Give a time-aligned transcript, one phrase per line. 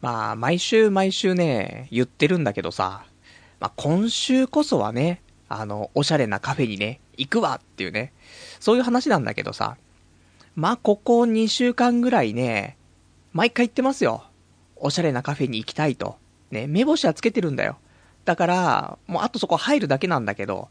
[0.00, 3.04] まあ、毎週毎週ね、言ってるんだけどさ、
[3.60, 8.12] まあ、今週こそはね、あの、おしゃれなカフェにね、行くわっていうね、
[8.60, 9.76] そういう話なんだけどさ、
[10.54, 12.76] まあ、ここ2週間ぐらいね、
[13.32, 14.24] 毎回言ってますよ。
[14.76, 16.16] おしゃれなカフェに行きたいと。
[16.50, 17.78] ね、目星はつけてるんだよ。
[18.24, 20.68] だから、もうあとそこ入るだけなんだけど、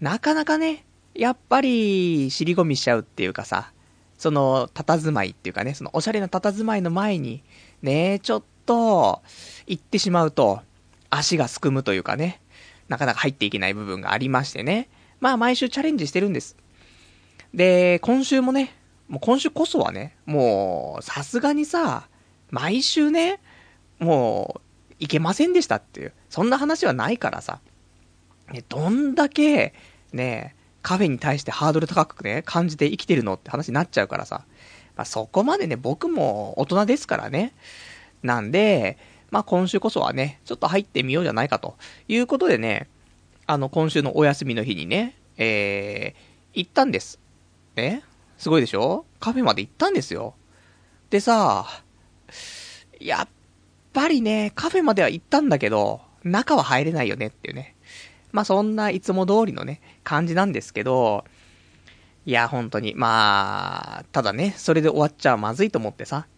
[0.00, 3.72] なかなかね、やっぱり、尻込みしちゃうっていうかさ、
[4.16, 7.42] その、佇まいっていうかね、そのおしゃれな佇まいの前に、
[7.82, 9.22] ね、ちょっと、
[9.66, 10.62] 行ってしまうと、
[11.10, 12.40] 足がすくむというかね、
[12.88, 14.88] なかなか入っていけない部分がありましてね。
[15.20, 16.56] まあ、毎週チャレンジしてるんです。
[17.54, 18.74] で、今週もね、
[19.08, 22.08] もう今週こそはね、もう、さすがにさ、
[22.50, 23.40] 毎週ね、
[23.98, 27.60] もう、いけませんでしたっていう、そんな話はないからさ、
[28.52, 29.74] ね、どんだけ、
[30.12, 34.44] ね、カフェに対してハードル高くね、感じて生きてるのって話になっちゃうからさ。
[35.00, 37.54] まあ、そこまでね、僕も大人ですからね。
[38.22, 38.98] なんで、
[39.30, 42.86] まあ、今週こそはね、ちょっと入ってみようじゃないかということでね、
[43.46, 47.18] あの、今週のお休みの日にね、えー、行ったんです。
[47.76, 48.02] ね？
[48.36, 49.06] すごいでしょ？
[49.20, 50.34] カフェまで行ったんですよ。
[51.08, 51.66] でさ、
[53.00, 53.28] やっ
[53.94, 57.74] ぱりね、カフェまでは行ったんだけど、中は入れないよねっていうね。
[58.32, 61.24] まあそんないつも通りのね、感じなんですけど、
[62.30, 66.28] いや、本当に、まあ、ただね、それで終わっちゃまずいと思ってさ、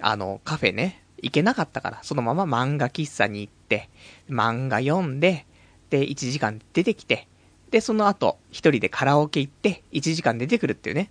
[0.00, 3.90] あの、カフェね、行けなかったから、そのまま漫画喫茶に行って、
[4.30, 5.44] 漫画読んで、
[5.90, 7.28] で、1時間出てきて、
[7.70, 11.10] で、その後、一人でカラオケ行って、1時間出てくるっていうね。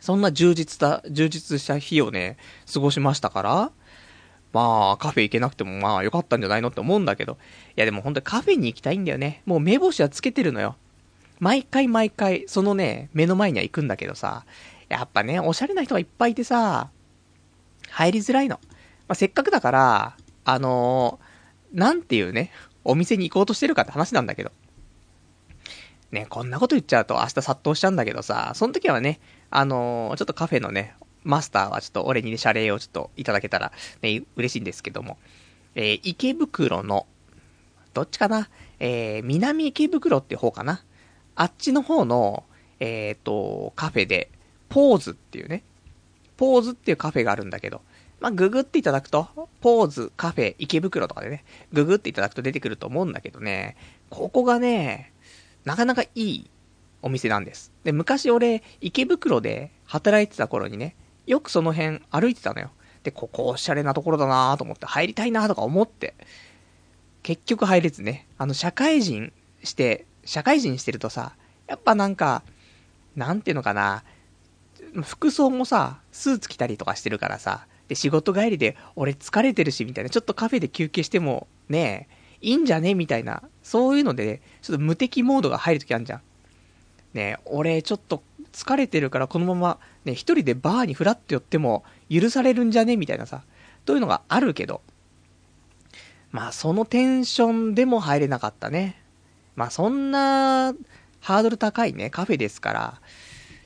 [0.00, 2.38] そんな充実した、充実した日をね、
[2.72, 3.72] 過ごしましたから、
[4.54, 7.36] まあ、カフェ行けなくてもまあ良かったんじゃないのって思うんだけど。
[7.76, 9.42] いやでも本当にカフェに行きたいんだよね。
[9.44, 10.76] もう目星はつけてるのよ。
[11.40, 14.44] 毎回毎回、そのね、目の前には行くんだけどさ、
[14.88, 16.90] やっぱね、おしゃれな人がいっぱいいてさ、
[17.90, 18.58] 入りづらいの。
[19.06, 22.50] まあ、せっかくだから、あのー、なんていうね、
[22.84, 24.52] お店に行こうとしてるかって話なんだけど。
[26.10, 35.18] ね、こんなこと言っちゃうと明日殺到しちゃうんだけどさ、その時はね、あのー、ちょっとカフェのね、マスターはちょっと俺にね、謝礼をちょっといただけたら、ね、嬉しいんですけども、
[35.74, 37.06] えー、池袋の、
[37.92, 38.48] どっちかな？
[38.80, 40.82] えー、南池袋って方かな？
[41.40, 42.42] あっちの方の、
[42.80, 44.28] えっ、ー、と、カフェで、
[44.68, 45.62] ポーズっていうね、
[46.36, 47.80] ポーズっていうカフェがあるんだけど、
[48.18, 49.28] まあ、ググっていただくと、
[49.60, 53.76] ポーズ、カフェ、池袋とかでね、ググっていただくと出てくると思うんだけどね、
[54.10, 55.12] ここがね、
[55.64, 56.50] なかなかいい
[57.02, 57.70] お店なんです。
[57.84, 60.96] で、昔俺、池袋で働いてた頃にね、
[61.28, 62.72] よくその辺歩いてたのよ。
[63.04, 66.14] で、ここおしゃれなところだなと思って、入りたいなとか思って、
[67.22, 69.32] 結局入れずね、あの、社会人
[69.62, 71.32] して、社会人してるとさ、
[71.66, 72.42] やっぱなんか、
[73.16, 74.04] なんていうのかな、
[75.02, 82.08] 服装もさ、スーツ着たりとかしてるからさ、で、仕事帰りで、俺疲れてるし、みたいな、ちょっとカフェで休憩しても、ね
[82.42, 82.94] いいんじゃね？
[82.94, 86.22] みたいな、そういうので、ね、ちょっと無敵モードが入るときあるじゃん。
[87.14, 88.22] ね俺ちょっと
[88.52, 92.96] 疲れてるからこのままね、一人でバーにフラッと寄っても許されるんじゃね？
[92.96, 93.42] みたいなさ、
[93.86, 94.82] というのがあるけど、
[96.30, 99.02] まあそのテンションでも入れなかったね。
[99.58, 100.72] まあそんな
[101.18, 103.00] ハードル高いね、カフェですから、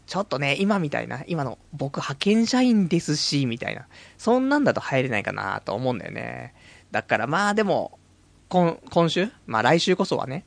[0.06, 3.86] ちょっとね、今みたいな、今の僕派遣社員ですし、みたいな、
[4.16, 6.54] そんなんだと入れないかなと思うんだよね。
[6.92, 7.98] だからまあでも、
[8.48, 9.28] 今、今週？
[9.46, 10.46] まあ来週こそはね、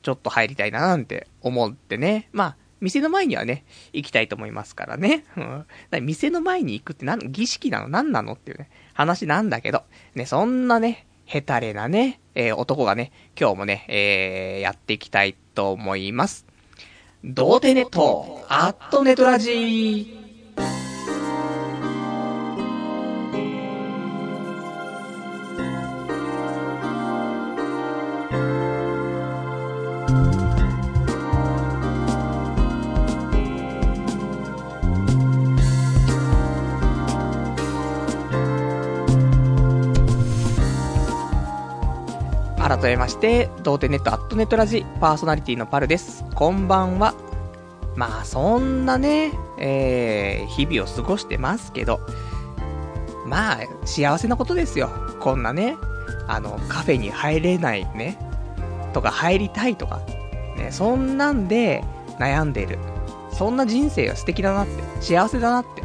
[0.00, 2.30] ちょっと入りたいななんて思ってね。
[2.32, 5.24] まあ、店の前にはね、行きたいと思いますからね。
[5.36, 5.40] う
[5.98, 6.06] ん。
[6.06, 7.88] 店の前に行くって何、儀式なの？
[7.88, 8.32] 何なの？
[8.32, 9.82] っていうね、話なんだけど、
[10.14, 16.44] ね、そんなね、ヘタレなね、えー、男がね、今日もね、えー、やっていきたいと思います。
[17.22, 20.19] 童貞ネット、アットネトラジー。
[42.80, 46.24] 改めまして、童貞ネットアットネットラジパーソナリティのパルです。
[46.34, 47.14] こんばんは。
[47.94, 52.00] まあ、そんなね、えー、日々を過ごしてますけど、
[53.26, 54.88] まあ、幸せなことですよ。
[55.20, 55.76] こんなね、
[56.26, 58.16] あの、カフェに入れないね、
[58.94, 60.00] とか入りたいとか、
[60.56, 61.84] ね、そんなんで
[62.18, 62.78] 悩んでる。
[63.30, 65.82] そんな人生は素敵だなって、幸せだなって。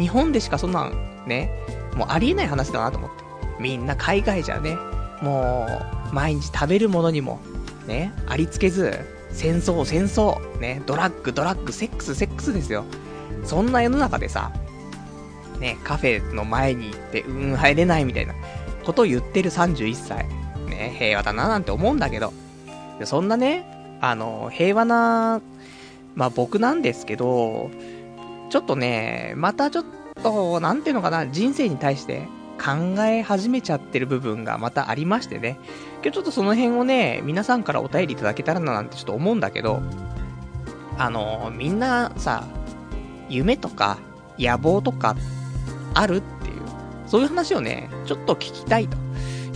[0.00, 1.50] 日本でしかそんなん、ね、
[1.94, 3.24] もうありえない話だなと思って。
[3.58, 4.78] みんな海外じゃね、
[5.20, 7.40] もう、毎日食べるものにも、
[7.86, 8.98] ね、ありつけず、
[9.32, 12.84] 戦争、戦争、ね、ドラッグ、ドラッグ、セックス、セックスですよ。
[13.44, 14.52] そんな世の中でさ、
[15.60, 18.34] ね、カフェの前に行って、うん、入れないみたいな
[18.84, 20.26] ことを言ってる31歳。
[20.68, 22.32] ね、平和だななんて思うんだけど、
[23.04, 25.40] そんなね、あの、平和な、
[26.14, 27.70] まあ僕なんですけど、
[28.50, 29.84] ちょっとね、またちょっ
[30.22, 32.26] と、なんていうのかな、人生に対して
[32.60, 35.58] 考え始めちゃってる部分がまたありましてね。
[36.02, 39.80] 今日ちょっとその辺をね、皆さんからお便りいただけたらななんてちょっと思うんだけど、
[40.98, 42.46] あの、みんなさ、
[43.30, 43.98] 夢とか
[44.38, 45.16] 野望とか
[45.94, 46.60] あるっていう、
[47.06, 48.98] そういう話をね、ちょっと聞きたいと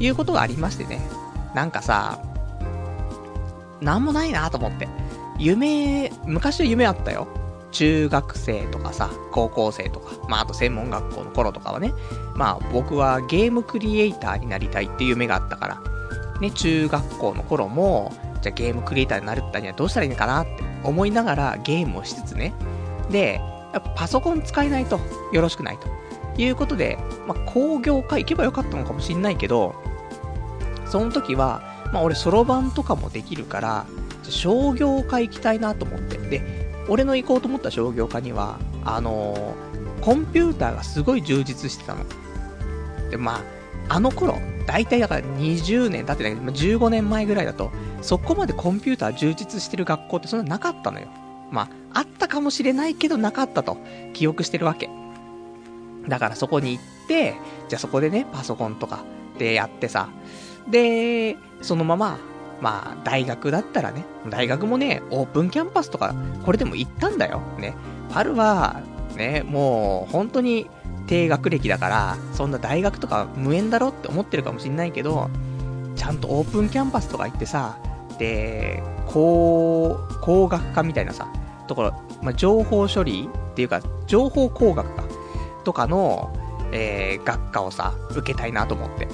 [0.00, 1.06] いうことがありましてね。
[1.54, 2.22] なんかさ、
[3.82, 4.88] なんもないなと思って。
[5.38, 7.28] 夢、昔は夢あったよ。
[7.70, 11.92] 中学生とかさ、高校生とか、まああと専門学校の頃とかはね、
[12.34, 15.82] まあ僕はゲームクリエイターになりたいっていう夢があったから、
[16.40, 22.54] ね、中学校の頃も、じゃあゲームクリエイターになるったにはどうしたらいいのかなって思いながらゲームをしつつね、
[23.10, 23.40] で、
[23.72, 25.00] やっぱパソコン使えないと
[25.32, 25.88] よろしくないと
[26.40, 29.74] いうことで、まあ工業科行けばよかったのかもしんないけど、
[30.86, 33.86] その時は、まあ俺そろばんとかもできるから、
[34.28, 36.18] 商業科行きたいなと思って。
[36.18, 42.04] で、俺の行こうと思った商業科には、あのー、コンピューターがすごい充実してたの。
[43.10, 43.36] で、ま
[43.88, 47.70] あ、あの頃、大体だから20年経ってないけど、15年前ぐらいだと、
[48.02, 51.08] そこまでコンピューター充実してる学校ってそんななかったのよ。
[51.50, 53.76] まあ、あったかもしれないけどなかったと、
[54.12, 54.88] 記憶してるわけ。
[56.08, 57.34] だからそこに行って、
[57.68, 59.04] じゃあそこでね、パソコンとか
[59.38, 60.08] でやってさ、
[60.70, 62.18] で、そのまま、
[62.60, 66.14] まあ、大学だったらね、大学もね、オープンキャンパスとか、
[66.44, 67.42] これでも行ったんだよ。
[67.58, 67.74] ね。
[68.10, 68.80] パルは、
[69.16, 70.70] ね、もう、本当に
[71.06, 75.30] 低学歴だから、そんな大学とか無縁だろって思ってるかもしんないけど、
[75.96, 77.76] ちゃんとオープンキャンパスとか行ってさ、
[78.18, 81.28] で、工、工学科みたいなさ、
[81.66, 81.92] ところ、
[82.22, 85.04] まあ、情報処理っていうか、情報工学科
[85.64, 86.32] とかの、
[86.72, 89.08] えー、学科をさ、受けたいなと思って。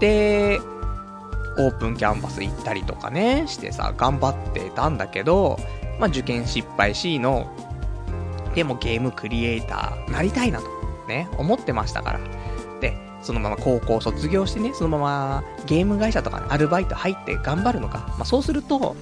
[0.00, 0.60] で、
[1.58, 5.58] オープンキャンパス行ったりとかね、してさ、頑張ってたんだけど、
[5.98, 7.50] まあ、受験失敗しの、
[8.54, 10.66] でもゲームクリエイターなりたいなと、
[11.08, 12.20] ね、思ってましたから。
[12.80, 18.06] で、そのまま高校卒業してね、そのままゲーム会社とか、ね、アルバイト入って頑張るのか。
[18.18, 18.96] まあ、そうすると、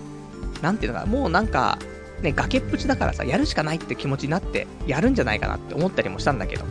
[0.62, 1.78] なんていうのか、もうなんか、
[2.22, 6.64] ね、崖っぷちだからさ、やるしかないって気持ちになって、やるんじゃないかなって思ったりもしたんだけど、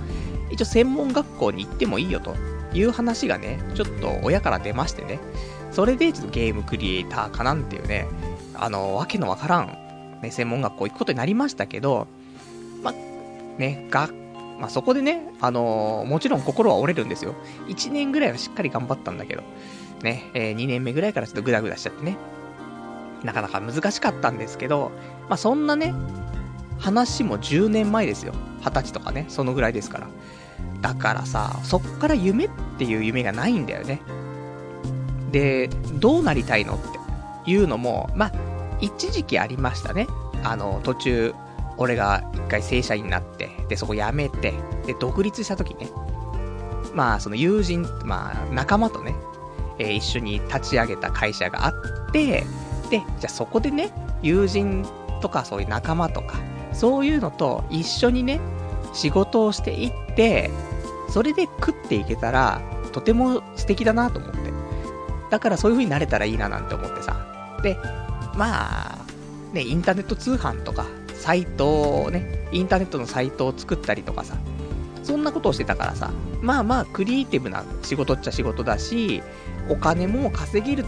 [0.52, 2.36] 一応専門学校に行ってもいいよと
[2.74, 5.20] いう話がね、ちょっと親から出ましてね、
[5.72, 8.08] それでちょっとゲームクリエイターかなんていうね、
[8.56, 12.08] あの、わけのわからん、ね、専門学校行くことになりましたけど、
[12.82, 12.92] ま、
[13.58, 14.10] ね、が、
[14.60, 17.36] まあ、そこでね、あのー、もちろん心は折れるんですよ。
[17.68, 19.44] 1年ぐらいはしっかり頑張ったんだけど、
[20.04, 22.18] ね、えー、2年目ぐらいからちょっとグダグダしちゃってね、
[23.24, 24.92] なかなか難しかったんですけど、
[25.28, 25.94] まあ、そんなね、
[26.78, 28.34] 話も10年前ですよ。
[28.62, 30.08] 20歳とかね、そのぐらいですから。
[30.82, 34.02] だからさ、そっから夢っていう夢がないんだよね。
[35.32, 36.78] で、どうなりたいのっ
[37.46, 38.32] ていうのも、まあ、
[38.80, 40.08] 一時期ありましたね。
[40.44, 41.34] あの、途中、
[41.80, 44.54] 俺が一回正社員になって、で、そこ辞めて、
[44.86, 45.90] で、独立した時ね、
[46.94, 49.16] まあ、その友人、まあ、仲間とね、
[49.80, 52.46] えー、一緒に立ち上げた会社があって、
[52.90, 53.92] で、じゃあそこでね、
[54.22, 54.86] 友人
[55.22, 56.38] とかそういう仲間とか、
[56.74, 58.42] そういうのと一緒にね、
[58.94, 60.50] 仕事をしていって、
[61.10, 62.62] それで食っていけたら、
[62.92, 64.38] とても素敵だなと思って。
[65.30, 67.60] だからそういう風になれたらいいななんて思ってさ。
[67.64, 67.78] で、
[68.36, 68.98] まあ、
[69.54, 70.86] ね、インターネット通販とか、
[71.20, 74.36] サイトをね、インターネットのサイトを作ったりとかさ、
[75.04, 76.12] そんなことをしてたからさ、
[76.42, 79.22] まあまあ、クリエイティブな仕事っちゃ仕事だし、
[79.70, 80.86] お金も稼げる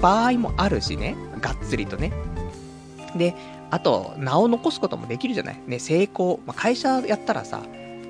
[0.00, 2.12] 場合もあるしね、がっつりとね。
[3.16, 3.34] で、
[3.70, 5.60] あと、名を残すこともできるじゃない？
[5.66, 6.40] ね、成功。
[6.46, 7.60] まあ、会社やったらさ、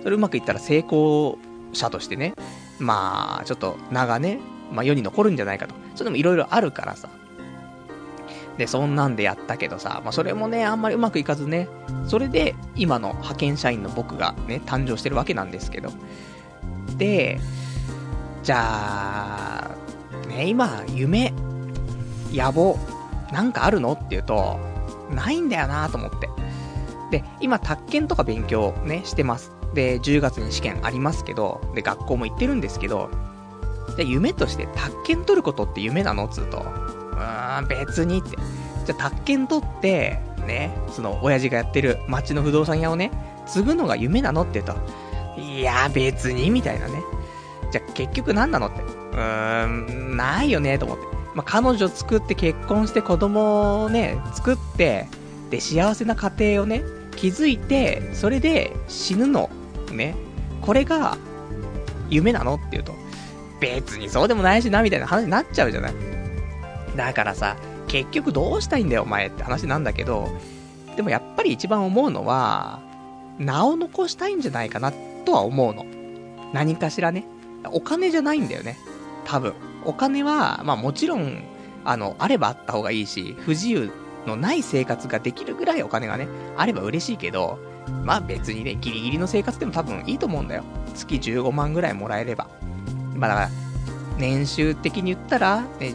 [0.02, 1.38] それうまくいったら成功
[1.73, 2.35] 者としてね、
[2.78, 4.40] まあ、ちょっと名がね、
[4.73, 5.75] まあ、世に残るんじゃないかと。
[5.95, 7.09] それでもいろいろあるからさ。
[8.58, 11.68] で、そんなんでやったけどさ、まあ、それもね、あんまりうまくいかずね、
[12.06, 15.90] それで、今の派遣社員の僕がね、誕生してるわけなんですけど。
[16.96, 17.40] で、
[18.42, 21.32] じゃあ、ね、今、夢、
[22.32, 22.78] 野望、
[23.32, 24.58] なんかあるのっていうと、
[25.11, 26.28] ないんだよなと思って。
[27.11, 29.52] で、今、宅建とか勉強ね、してます。
[29.75, 33.11] で、10月に試験ありますけど、で、学校も行ってるんですけど、
[33.88, 36.28] じゃあ夢として宅建取ることって夢なの?
[36.28, 36.64] つうと、
[37.14, 38.37] うーん、別にって。
[38.87, 43.11] じゃあ宅建取って、ね、その親父がやってる町の不動産屋をね、
[43.47, 47.02] 継ぐのが夢なのって言うと、いや、別に、みたいなね。
[47.73, 48.83] じゃあ結局何なのって。
[48.83, 51.04] うーん、ないよね、と思って。
[51.35, 55.09] まあ、彼女作って結婚して子供をね、作って、
[55.50, 56.83] で、幸せな家庭をね、
[57.16, 59.50] 築いて、それで死ぬの
[59.92, 60.14] ね、
[60.61, 61.16] これが、
[62.11, 62.92] 夢なのっていうと、
[63.61, 65.94] 別にそうでもないしな、みたいな話になっちゃうじゃない。
[66.96, 67.56] だからさ、
[67.88, 70.28] 結局どうしたいんだよ、お前って話なんだけど、
[70.96, 72.80] でもやっぱり一番思うのは、
[73.38, 74.92] 名を残したいんじゃないかな、
[75.24, 75.84] とは思うの。
[76.52, 77.24] 何かしらね。
[77.72, 78.78] お金じゃないんだよね。
[79.24, 79.54] 多分。
[79.84, 81.42] お金は、まあもちろん、
[81.84, 83.90] あの、あればあった方がいいし、不自由
[84.26, 87.58] のない生活ができるぐらいお金がね、あれば嬉しいけど、
[88.04, 90.64] まあ別にね、ギリギリの生活でも多分いいと思うんだよ。
[90.94, 92.48] 月15万ぐらいもらえれば。
[93.14, 93.50] まあだから、
[94.18, 95.94] 年収的に言ったら、ね、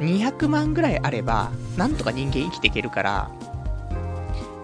[0.00, 3.30] 200万ぐらいあれば、なんとか人間生きていけるから、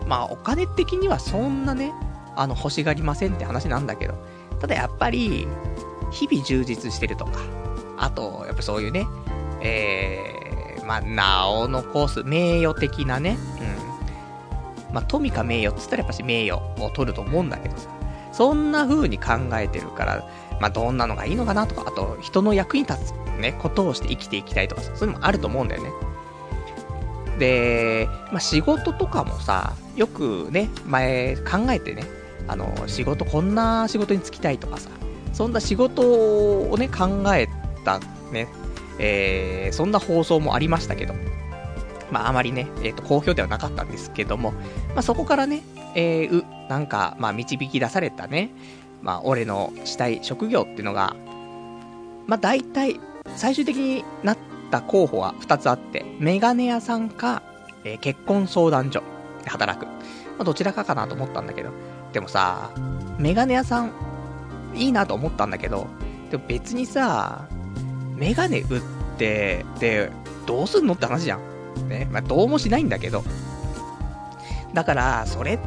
[0.06, 1.92] まあお金的にはそんなね、
[2.36, 4.14] あの欲しがりませんって話なんだけど、
[4.60, 5.46] ただやっぱり、
[6.10, 7.40] 日々充実してるとか、
[7.96, 9.06] あと、やっぱそういうね、
[9.60, 13.36] えー、まあ、名を残す、名誉的なね、
[14.88, 14.94] うん。
[14.94, 17.88] まあ、富か名誉っつったらやっぱし名誉を取ると思うんだけどさ、
[18.32, 20.28] そんな風に考えてるから、
[20.60, 25.90] まあ、どんなのがいいのかなとか、あと、人の役に立つ、ね、ことをして生きていきたいとか、そういうのもあると思うんだよね。
[27.38, 32.04] で、まあ、仕事とかもさ、よくね、前考えてね、
[32.46, 34.90] あの、仕事、こんな仕事に就きたいとかさ、
[35.32, 37.48] そんな仕事をね、考え
[37.84, 38.48] たね、
[38.98, 41.14] えー、そんな放送もありましたけど、
[42.10, 45.62] まあ、あまりね、えっ、ー、と、好評ではなかったんですけども、まあ、そこからね、
[45.94, 48.50] えー、う、なんか、まあ、導き出されたね、
[49.04, 51.14] まあ、俺のしたい職業っていうのが、
[52.26, 52.98] まあ、大体、
[53.36, 54.38] 最終的になっ
[54.70, 57.42] た候補は2つあって、メガネ屋さんか、
[57.84, 59.02] えー、結婚相談所
[59.44, 59.84] で働く。
[59.84, 59.92] ま
[60.40, 61.70] あ、どちらかかなと思ったんだけど、
[62.14, 62.70] でもさ、
[63.18, 63.92] メガネ屋さん、
[64.74, 65.86] いいなと思ったんだけど、
[66.30, 67.46] でも別にさ、
[68.16, 68.82] メガネ売っ
[69.18, 70.10] て、で、
[70.46, 71.88] どうすんのって話じゃん。
[71.90, 72.08] ね。
[72.10, 73.22] まあ、どうもしないんだけど。
[74.72, 75.58] だから、それ、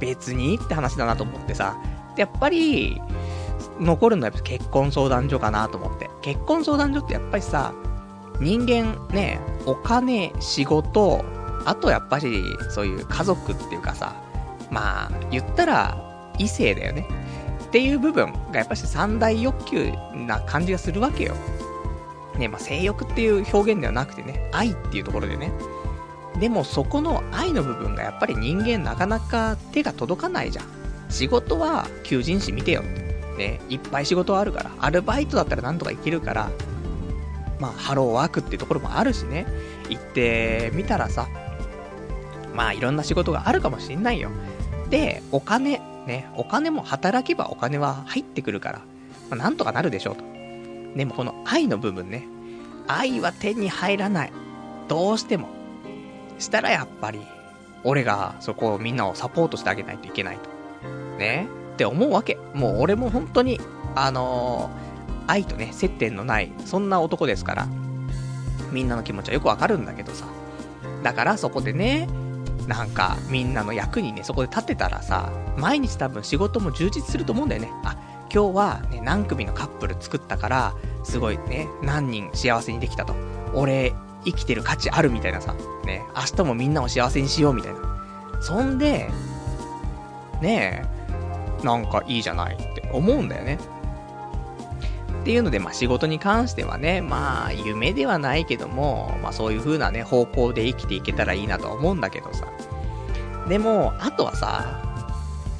[0.00, 1.76] 別にって話だなと思ってさ。
[2.18, 3.00] で、やっぱり、
[3.80, 6.10] 残るのは結婚相談所かなと思って。
[6.20, 7.72] 結婚相談所ってやっぱりさ、
[8.40, 11.24] 人間ね、お金、仕事、
[11.64, 14.16] あとやっぱり、そういう家族っていうかさ、
[14.70, 15.96] まあ、言ったら、
[16.38, 17.06] 異性だよね。
[17.64, 21.34] っていう部分がやっぱし三大欲求な感じがするわけよ。
[22.36, 25.52] ね、まあ、性欲っていう表現ではなくてね、愛っていうところでね。
[26.40, 30.77] でもそこの愛の部分がやっぱり人間なかなか手が届かないじゃん。
[31.08, 33.08] 仕事は求人誌見てよて。
[33.38, 34.70] ね、いっぱい仕事はあるから。
[34.80, 36.50] アルバイトだったらなんとかいけるから、
[37.60, 39.46] まあ、ハローワークっていうところもあるしね。
[39.88, 41.28] 行ってみたらさ、
[42.54, 44.30] まあ、いろんな仕事があるかもしんないよ。
[44.90, 48.78] で、お金、ね、お金も働けばお金は入ってくるから、
[49.30, 50.24] まあ、なんとかなるでしょうと。
[50.96, 52.26] でもこの愛の部分ね、
[52.88, 54.32] 愛は手に入らない。
[54.88, 55.48] どうしても。
[56.38, 57.20] したらやっぱり、
[57.84, 60.57] 俺がそこをみんなをサポートしてあげないといけないと。
[61.18, 62.38] ねって思うわけ。
[62.54, 63.60] もう俺も本当に、
[63.94, 67.68] あのー、愛とね、接点のない、そんな男ですから、
[68.72, 70.26] みんなの気持ちはよくわかるんだけどさ。
[71.02, 72.08] だからそこでね、
[72.66, 77.70] なんか、みんなの役にね、そこで立ってたらさ、毎日多分仕事も充実すると思うんだよね。
[77.84, 77.96] あ、
[78.32, 83.14] 今日はね、何組のカップル作ったから、すごいね、何人幸せにできたと。
[83.54, 83.94] 俺、
[84.24, 87.78] 生きてる価値あるみたいなさ、ね、明日もみんなを幸せにしようみたいな。
[88.40, 89.08] そんで、
[90.42, 90.97] ねえ、
[91.64, 93.58] なんかいいじゃないって思うんだよね。
[95.20, 102.46] っていうので、まあ仕事に関してはね、まあ夢ではないけども、まあそういう風なね、方向で生きていけたらいいなとは思うんだけどさ。
[103.48, 104.82] でも、あとはさ、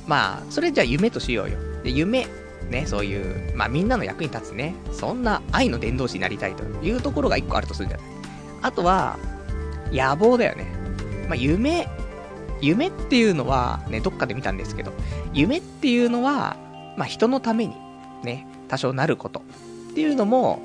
[0.06, 1.58] まあ、それじゃあ夢としようよ。
[1.82, 2.26] で、夢、
[2.70, 8.06] ね、そういう、まあみんなの役に立つね、そんな愛の伝道師になりたいというところが一個あるとするんじゃない
[8.62, 9.18] あとは、
[9.92, 10.66] 野望だよね。
[11.28, 11.88] まあ夢、
[12.60, 14.92] 夢っていうのは、ね、どっかで見たんですけど、
[15.32, 16.56] 夢っていうのは、
[16.96, 17.74] まあ人のために、
[18.22, 19.42] ね、多少なること
[19.90, 20.60] っていうのも、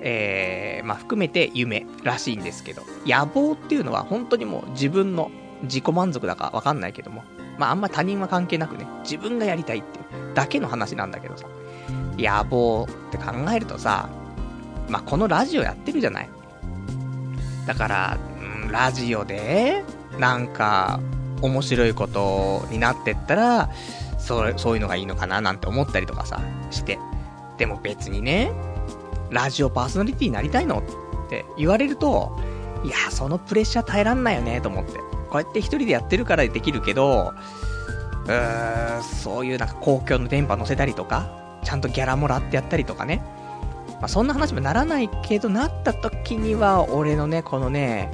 [0.00, 5.30] えー、まあ含めて夢らしいんですけど、野望っていうのは本当にもう自分の
[5.62, 7.24] 自己満足だかわかんないけども、
[7.58, 11.46] まああんま他人は関係なくね、自分がやりたいっていうだけの話なんだけどさ、
[12.16, 14.08] 野望って考えるとさ、
[14.88, 16.28] まあこのラジオやってるじゃない。
[17.66, 18.18] だから、
[18.64, 19.84] うん、ラジオで、
[20.18, 21.00] なんか、
[21.42, 23.70] 面白いことになってったら、
[24.18, 26.40] そそういうのがいいのかななんて思ったりとかさ、
[26.70, 26.98] して。
[27.56, 28.52] でも別にね、
[29.30, 32.38] ラジオパーソナリティになりたいのって言われると、
[32.84, 34.98] いや、そのプレッシャー耐えらんないよね、と思って。
[35.30, 37.34] こうやって一人でやってるからできるけど、
[38.26, 41.28] うーん、そういうなんか公共の電波乗せたりとか、
[41.64, 43.22] ちゃんとギャラもらってやったりとかね。
[44.00, 48.10] まあ、そんな話もならないけど、なった時には、俺のね、このね、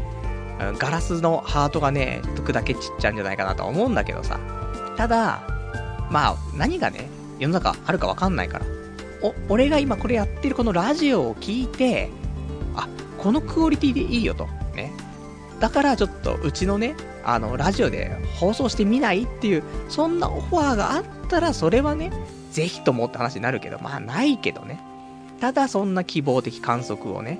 [0.73, 4.39] ガラスのハートがね、くだけちっちゃうんじゃないかなと思うんだけどさ。
[4.97, 5.43] ただ、
[6.11, 8.67] まあ、何がね、世の中あるかわかんないから。
[9.23, 12.11] お、俺が今これやってるこのラジオを聞いて、
[12.77, 14.47] あ、このクオリティでいいよと。
[14.75, 14.93] ね。
[15.61, 16.95] だからちょっとうちのね、
[17.25, 22.13] あの、ラジオで放送してみないっていう、そんなオファーがあったら、それはね、
[22.51, 24.81] ぜひともって話になるけど、まあないけどね。
[25.41, 27.39] ただそんな希望的観測をね、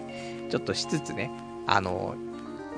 [0.51, 1.31] ちょっとしつつね、
[1.67, 2.15] あの、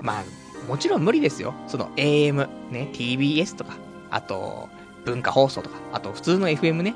[0.06, 0.24] まあ、
[0.68, 1.52] もちろん無理ですよ。
[1.66, 3.76] その AM、ね、TBS とか、
[4.08, 4.68] あと、
[5.04, 6.94] 文化放送とか、あと普通の FM ね、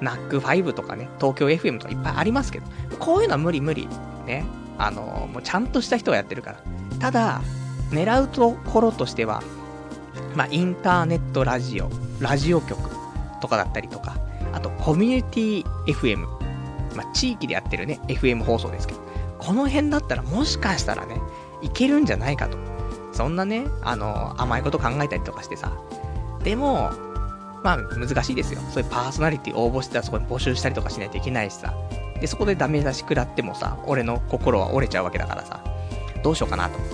[0.00, 2.66] NAC5 とかね、東京 FM とかいっぱいありますけど、
[2.98, 3.88] こういうのは無理無理。
[4.26, 4.44] ね。
[4.76, 6.56] あの、もうちゃんとした人がやってるから。
[6.98, 7.42] ただ、
[7.90, 9.40] 狙うところとしては、
[10.34, 12.90] まあ、インターネットラジオ、ラジオ局
[13.40, 14.16] とかだったりとか、
[14.52, 16.26] あとコミュニティ FM、
[16.96, 19.00] まあ、地域でやってるね、FM 放送ですけど、
[19.38, 21.20] この辺だったらもしかしたらね、
[21.62, 22.58] いけるんじゃないかと。
[23.12, 25.72] そんなね、あの、甘いこと考えたりとかしてさ。
[26.44, 26.90] でも、
[27.62, 28.60] まあ、難しいですよ。
[28.70, 31.74] そういうパーソナリティ応募してたらそこに募集したりとかしないといけないしさ。
[32.20, 35.62] で、そこでダメ出し食らってもさ、俺の心は折れちゃうわけだからさ、
[36.22, 36.90] どうしようかなと思っ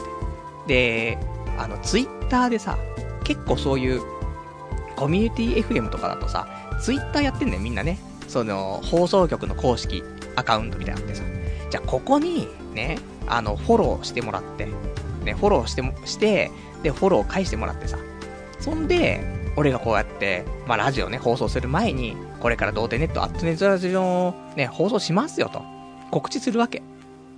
[0.66, 1.14] て。
[1.14, 1.18] で、
[1.58, 2.76] あの、ツイッターでさ、
[3.24, 4.02] 結構そういう、
[4.96, 6.48] コミュニティ FM とかだとさ、
[6.80, 7.98] ツイッターやってんだよ、みんなね。
[8.26, 10.02] その、放送局の公式
[10.36, 11.22] アカウントみたいなのってさ。
[11.70, 12.98] じゃあ、ここに、ね、
[13.28, 14.66] あの、フォローしてもらって、
[15.24, 16.50] ね、フォローしても、して、
[16.82, 17.98] で、フォロー返してもらってさ。
[18.60, 19.20] そんで、
[19.56, 25.62] 俺がこうやって、まあ、ラジオね、放送する前に、これから童貞ネット、アットネットラジオをね、放送しますよと、
[26.10, 26.82] 告知するわけ。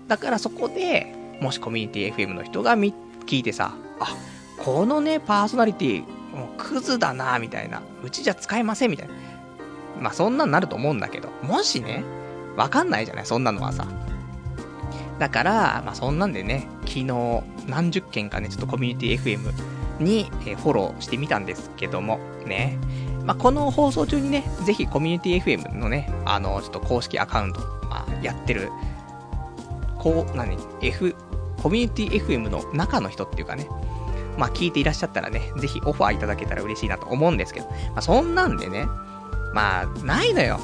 [0.09, 2.92] だからそこで、もしコミュニティ FM の人が見、
[3.26, 4.16] 聞いてさ、あ、
[4.59, 7.82] このね、パーソナリティ、もうクズだな、みたいな。
[8.04, 9.14] うちじゃ使えません、みたいな。
[10.00, 12.04] まあ、そんなんなると思うんだけど、もしね、
[12.56, 13.87] わかんないじゃない、そんなのはさ。
[15.20, 19.52] だから、まあ、そんなんでね、昨日、何十件かね、ちょっとコミュニティ FM
[20.02, 22.78] に、えフォローしてみたんですけども、ね。
[23.26, 27.60] まあ、この放送中にね、ぜひコミュニティ FM のね、あの、ちょっと公式アカウント、
[27.90, 28.70] まあ、やってる、
[29.99, 31.14] こう、何、F、
[31.62, 33.68] コミュニティ FM の中の人っていうかね、
[34.38, 38.86] まあ、聞いていらっしゃったらね、ぜひオファーいただけたら嬉しいなと思うんですけど、まあ、そんなんでね、
[39.52, 40.60] まあ、ないのよ。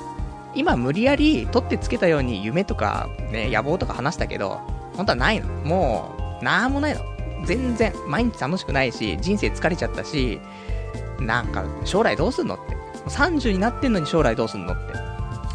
[0.56, 4.60] 今無理やり取ってつけたように夢とかね、野望とか話したけど、
[4.94, 5.46] 本当はないの。
[5.64, 7.00] もう、なんもないの。
[7.44, 10.40] 全然、毎日楽しくないし、人生疲れちゃったし、
[11.20, 12.76] なんか、将来どうすんのって。
[13.10, 14.94] 30になってんのに将来どうすんのって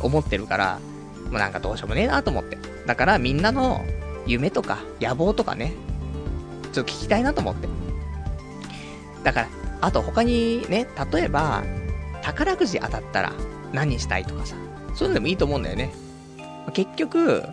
[0.02, 0.80] 思ってるから、
[1.26, 2.58] もうなんかどうしようもねえなと思って。
[2.86, 3.84] だからみんなの
[4.26, 5.74] 夢とか野望とかね、
[6.72, 7.68] ちょっと聞きたいなと思って。
[9.24, 9.48] だから、
[9.82, 11.64] あと他にね、例えば、
[12.22, 13.34] 宝くじ当たったら
[13.74, 14.56] 何したいとかさ、
[14.94, 15.92] そういうのでもいいと思うんだよね。
[16.74, 17.44] 結局、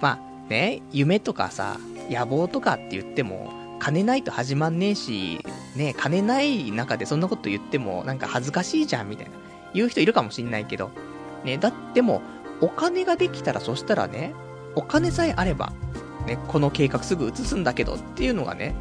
[0.00, 1.78] まあね、夢とかさ、
[2.10, 5.44] 野望とかって言っても、金ないと始まんねえし、
[5.76, 9.32] ね、金ない中でそんなこと言っても、なんか恥ずかしいじゃん、みたいな。
[9.74, 10.90] 言う人いるかもしんないけど。
[11.44, 12.22] ね、だっても、
[12.60, 14.34] お金ができたらそしたらね、
[14.74, 15.72] お金さえあれば、
[16.26, 18.74] ね、この計画すぐ移すんだけどっていうのがね、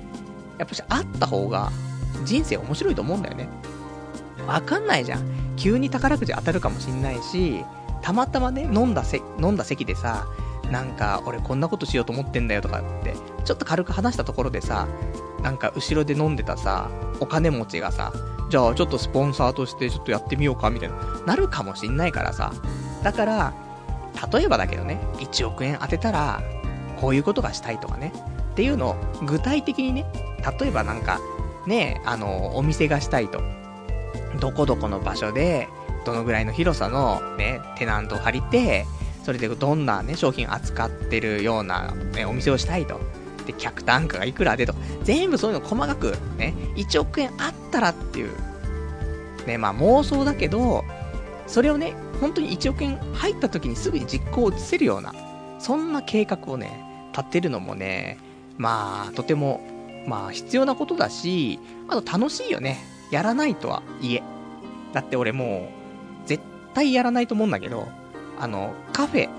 [0.58, 1.72] やっぱしあった方が、
[2.24, 3.48] 人生面白いと思うんだよね。
[4.48, 5.56] わかんないじゃん。
[5.56, 7.64] 急に宝くじ当たるかもしんないし、
[8.02, 10.28] たまたまね、飲んだせ、飲んだ席でさ、
[10.72, 14.88] なんか、俺こんなことしようと思ってんだよとかって、ちょっと軽く話したところでさ、
[15.42, 18.14] なんか後ろで飲んでたさ、お金持ちがさ、
[18.50, 22.54] じゃあちょっとスポンサーとしてちょっとやってみようかみたいな、なるかもしんないからさ。
[23.04, 23.54] だから、
[24.32, 26.42] 例えばだけどね、1億円当てたら、
[27.00, 28.14] こういうことがしたいとかね。
[28.52, 30.06] っていうのを具体的にね、
[30.60, 31.20] 例えばなんか、
[31.68, 33.40] ね、あの、お店がしたいと。
[34.38, 35.68] どこどこの場所で、
[36.06, 38.86] どのぐらいの広さのね、テナントを借りて、
[39.24, 43.00] それでどんなね、商品扱ってるような、ね、お店をしたいと。
[43.46, 44.74] で、客単価がいくらでと。
[45.04, 48.32] 全部そういうの細かく、ね、1億円あったらっていう。
[49.46, 50.86] ね、まあ妄想だけど、
[51.48, 55.14] それをね、本当に1億円入った時にすぐに実行を移せるような、
[55.60, 56.84] そんな計画をね、
[57.16, 58.20] 立てるのもね、
[58.58, 59.62] まあ、とても、
[60.08, 62.97] まあ、必要なことだし、あと楽しいよね。
[63.12, 64.24] やらないとはいえ。
[64.94, 65.70] だって俺も
[66.26, 66.44] う、絶
[66.74, 67.88] 対やらないと思うんだけど、
[68.40, 69.30] あの、カフェ、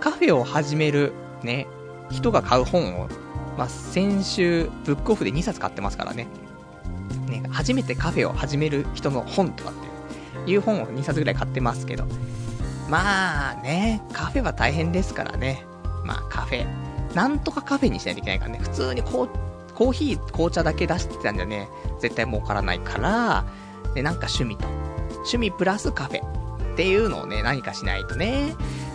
[0.00, 1.12] カフェを始める、
[1.42, 1.66] ね、
[2.10, 3.08] 人が買う本を、
[3.56, 6.26] まあ、先週、ブックオフで2冊買ってますからね。
[7.28, 12.04] ね、初めてカフェを始める人の本とかっていう本を2冊ぐらい買ってますけど。
[12.88, 15.64] まあね、カフェは大変ですからね。
[16.04, 16.66] まあカフェ。
[17.14, 18.58] なんとかカフェにしないといけないからね。
[18.60, 19.28] 普通にこ、
[19.74, 21.68] コーヒー、紅茶だけ出してたんじゃね、
[22.00, 23.44] 絶対儲からないから、
[23.94, 24.66] で、なんか趣味と。
[25.08, 26.44] 趣味プラスカフェ。
[26.74, 28.54] っていうのをね、何かしないとね、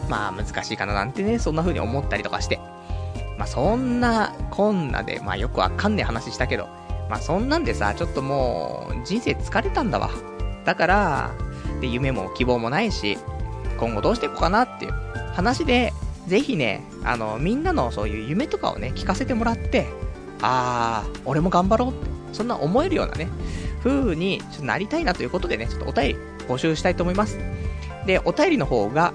[0.10, 2.60] まあ難しいかななんてね、そんな風に思ったりとかして。
[3.38, 6.68] まあそんな、こんなで、まあよくわかんねえ話したけど、
[7.10, 10.10] まあそんなんでさ、ちょっともう、人生疲れたんだわ。
[10.66, 11.32] だから、
[11.80, 13.18] で、夢も希望もないし、
[13.80, 14.94] 今後どうしていこうかなっていう
[15.34, 15.94] 話で、
[16.28, 19.88] ぜひね、あの、みんなのそういう夢とかをね、聞かせてもらって、
[20.42, 23.28] あー、俺も頑張ろうって、そんな思えるようなね、
[23.84, 26.16] 風にちょっとなりたいなということでね、ちょっとお便り
[26.48, 27.38] 募集したいと思います。
[28.06, 29.14] で、お便りの方が、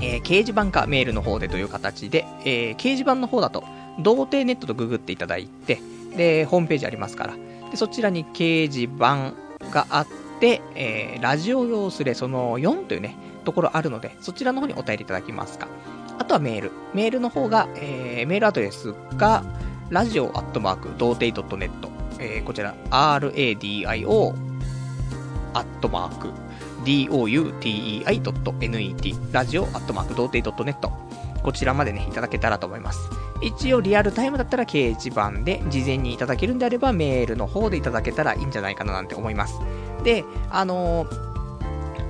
[0.00, 3.64] えー、掲示板かメールの方でという形で、えー、掲示板の方だと、
[3.98, 5.80] 童貞ネットとググっていただいて、
[6.16, 7.34] で、ホームページありますから、
[7.70, 9.32] でそちらに掲示板
[9.70, 10.06] があっ
[10.40, 15.68] て、えー、ラジオ用スレその4というね、ところあるので、そちらの方にお便りいただきますか。
[16.18, 16.72] あとはメール。
[16.94, 19.44] メールの方が、えー、メールアドレスが、
[19.88, 21.70] ラジオアットマーク、童貞 .net。
[22.18, 24.34] えー、こちら、radio
[25.54, 26.32] アットマーク、
[26.84, 29.32] doutei.net。
[29.32, 30.90] ラジオアットマーク、童貞 .net。
[31.40, 32.98] こちらまでね、いただけたらと思います。
[33.42, 39.60] 一応リアルタイムだったら掲示板で事前にいただけるんであればメールの方でいただけたらいいんじゃないかななんて思います。
[40.02, 41.25] で、あのー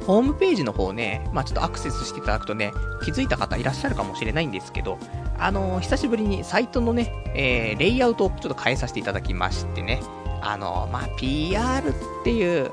[0.07, 4.99] ホームページの方ね、まあちょっとアクセスしていただくとね、気づいた方いらっしゃるかもしれないんですけど、
[5.37, 10.01] あのー、久しぶりにサイトのね、えー、レイアウトをちょっと変えさせていただきましてね、
[10.42, 11.92] あのー、まあ PR っ
[12.23, 12.71] ていう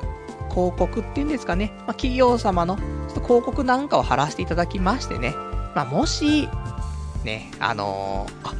[0.51, 5.33] 広告っていうんですかね、まあ企業様のちょっと広告なんかを貼らせていただきましてね、
[5.73, 6.47] まあもし、
[7.23, 8.53] ね、あのあ、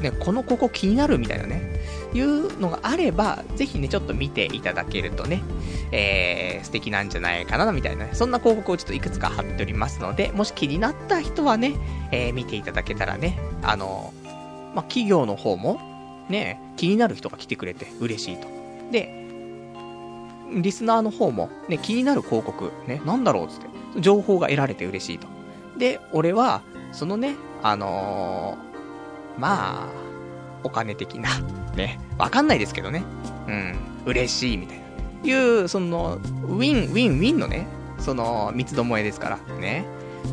[0.00, 1.80] ね、この広告気になるみたいなね、
[2.14, 5.42] いうのがあれば、ぜひね、ちょっと見ていただけるとね、
[5.92, 11.74] えー、素敵なんじゃないかな、みたいな、ね、そんな広告をちょっといくつか貼っておりますので、もし気になった人はね、
[12.12, 14.12] えー、見ていただけたらね、あの、
[14.74, 15.80] まあ、企業の方も、
[16.28, 18.46] ね、気になる人が来てくれて嬉しいと。
[18.92, 19.20] で、
[20.52, 25.26] リスナーの方も、ね、気になる広告、ね、なんだろうつって、情報が得られて嬉しいと。
[25.78, 29.88] で、俺は、そのね、あのー、まあ、
[30.62, 31.30] お金的な、
[31.74, 33.02] ね、わかんないですけどね。
[33.48, 34.79] うん、嬉しいみたいな。
[35.24, 37.66] いう、その、ウィン、ウィン、ウィンのね、
[37.98, 39.84] その、三つどもえですから、ね。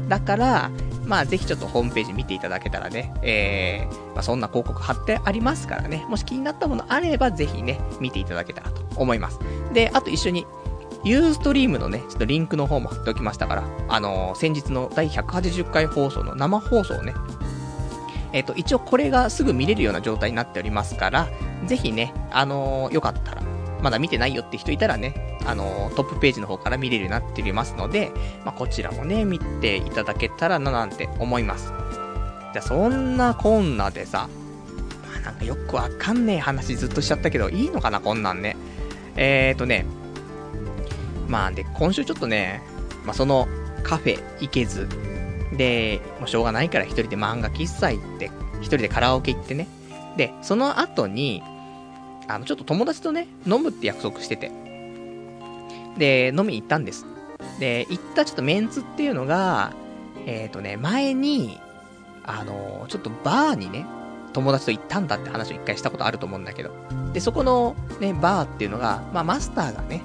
[0.08, 0.72] だから、
[1.06, 9.40] まあ、ぜひちょっとホームページ見ていただけたらね、えー、まあ、そんな広告貼ってありますからね、もし気になったものあれば、ぜひね、見ていただけたらと思います。
[9.74, 10.46] で、あと一緒に、
[11.04, 17.14] ユーストリームのね、ちょっとリンクの方も貼っておきましたから、あのー、先日の第180回放送の生放送ね、
[18.34, 21.30] えっ、ー、と、一応これがすぐ見れるような状態になっておりますから、
[21.66, 23.42] ぜひね、あのー、よかったら、
[23.82, 28.12] まだ見てないよって人いたらね、あの、トップページの方から見れるようになっておりますので、
[28.44, 31.74] まあ、こちらもね、見ていただけたらななんて思います。
[32.54, 34.28] じゃあ、そんなこんなでさ、
[35.12, 38.58] まあ、なんかよくわかんねえ話ずっとしちゃったけど、いいのかな、こんなんね。
[39.16, 39.86] えーとね、
[41.28, 42.62] まあ、で、今週ちょっとね、
[43.06, 43.48] まあ、その
[43.84, 44.88] カフェ行けず、
[45.56, 49.68] で、もうしょうがないから一人で漫画喫茶行って、一人でカラオケ行ってね。
[50.18, 51.44] で、その後に、
[52.28, 54.52] あの、ちょっと友達とね、飲むって約束してて。
[55.98, 57.06] で、飲みに行ったんです。
[57.60, 59.74] で、行ったちょっとメンツっていうのが、
[60.26, 61.60] えっ、ー、とね、前に、
[62.30, 63.86] あのちょっとバーにね、
[64.34, 66.72] 友達と行ったんだって話を一回したことあると思うんだけど。
[67.14, 70.04] で、そこのね、バーっていうのが、まあマスターがね、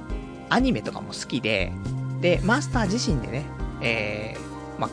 [0.48, 1.72] アニメとかも好きで、
[2.20, 3.44] で、マスター自身でね、
[3.80, 4.90] えー、まあ、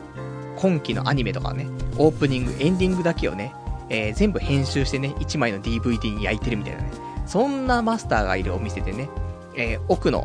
[0.58, 3.54] 今期のアニメとかね、オープニング、エンディングだけをね、
[3.90, 6.90] えー、全部編集してね、1枚の DVD に焼いてるみたいなね、
[7.30, 9.08] そんなマスターがいるお店でね、
[9.56, 10.22] えー、奥の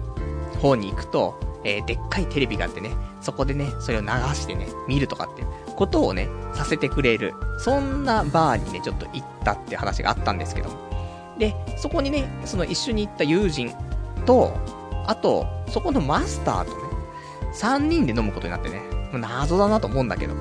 [0.62, 5.44] 方に行くと、えー、でっかいテレビがあってね、そこでね、それを流してね、見るとかって
[5.76, 10.76] ことをね、させてくれる、そんなバーにね、ちょっと行ったって話があったんですけども。
[11.38, 13.70] で、そこにね、その一緒に行った友人
[14.24, 14.56] と、
[15.06, 16.76] あと、そこのマスターとね、
[17.52, 18.80] 3人で飲むことになってね、
[19.12, 20.34] 謎だなと思うんだけど。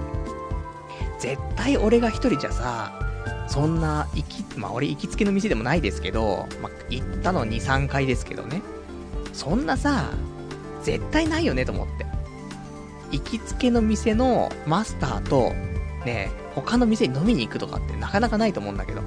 [1.19, 3.02] 絶対俺が一人じゃさ、
[3.47, 8.61] そんな、行き、まあ俺行きつけの店でもないですけど、まあ行ったの2、3回ですけどね。
[9.33, 10.11] そんなさ、
[10.83, 12.05] 絶対ないよねと思って。
[13.11, 15.53] 行きつけの店のマスターと、
[16.05, 19.01] ね、他の店に飲みに行くとかってなかなかないと思うんだけど。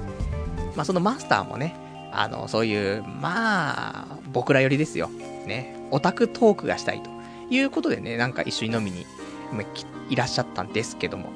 [0.75, 1.75] まあそのマスターもね、
[2.11, 5.09] あの、そういう、まあ、僕ら寄りですよ。
[5.09, 7.09] ね、オタクトークがしたいと
[7.49, 9.05] いうことでね、なんか一緒に飲みに
[10.09, 11.29] いらっしゃったんですけども。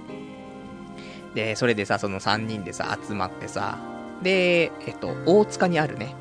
[1.36, 3.78] で、それでさ、その3人でさ、集まってさ、
[4.22, 6.16] で、えっと、大塚にあるね、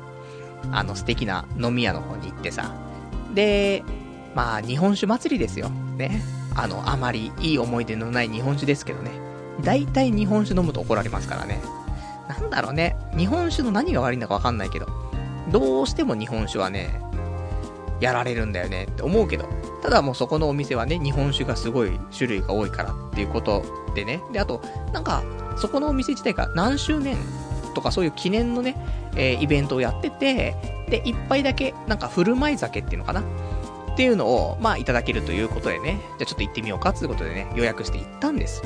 [0.71, 2.73] あの素敵な飲み屋の方に行ってさ、
[3.33, 3.83] で、
[4.35, 5.69] まあ、日本酒祭りですよ。
[5.69, 6.21] ね。
[6.55, 9.11] あの、あまりいい思い出のない日本酒ですけどね。
[9.63, 11.61] 大体日本酒飲むと怒られますからね。
[12.27, 12.95] なんだろうね。
[13.15, 14.87] 日本酒の何が悪いんだかわかんないけど、
[15.49, 17.01] どうしても日本酒はね、
[18.01, 19.47] やられるんだよねって思うけど、
[19.81, 23.63] ただもうそこのお店はね、日本酒がすごい種類が多いからっていうこと
[23.95, 24.21] でね。
[24.33, 24.61] で、あと、
[24.91, 25.23] なんか、
[25.57, 27.17] そこのお店自体が何周年
[27.75, 28.75] とかそういう記念のね、
[29.15, 30.55] えー、イベントをやってて、
[30.89, 33.21] で、一杯だけ、なんか振る舞い酒っていうのかな？
[33.21, 33.23] っ
[33.97, 38.61] ていうのを、まあ、いただけるということでね、じゃあちょっと行ってみようかということでね、予約して行ったんです。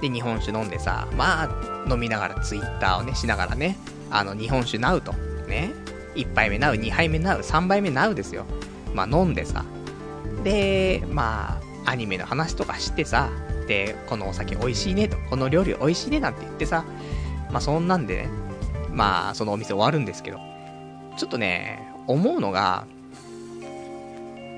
[0.00, 1.48] で、日本酒飲んでさ、まあ、
[1.90, 3.76] 飲みながらツイッターをね、しながらね、
[4.10, 5.12] あの、日本酒ナウと、
[5.48, 5.72] ね、
[6.14, 8.44] 1杯目ナウ、2杯目ナウ、3杯目ナウですよ。
[8.94, 9.64] まあ、飲んでさ、
[10.44, 13.30] で、まあ、アニメの話とかしてさ、
[13.66, 16.84] で、このお酒美味しいねと、この料理美味しいねなんて言ってさ、
[17.50, 18.28] まあ、そんなんでね、
[18.92, 20.38] まあ、そのお店終わるんですけど、
[21.16, 22.86] ちょっとね、思うのが、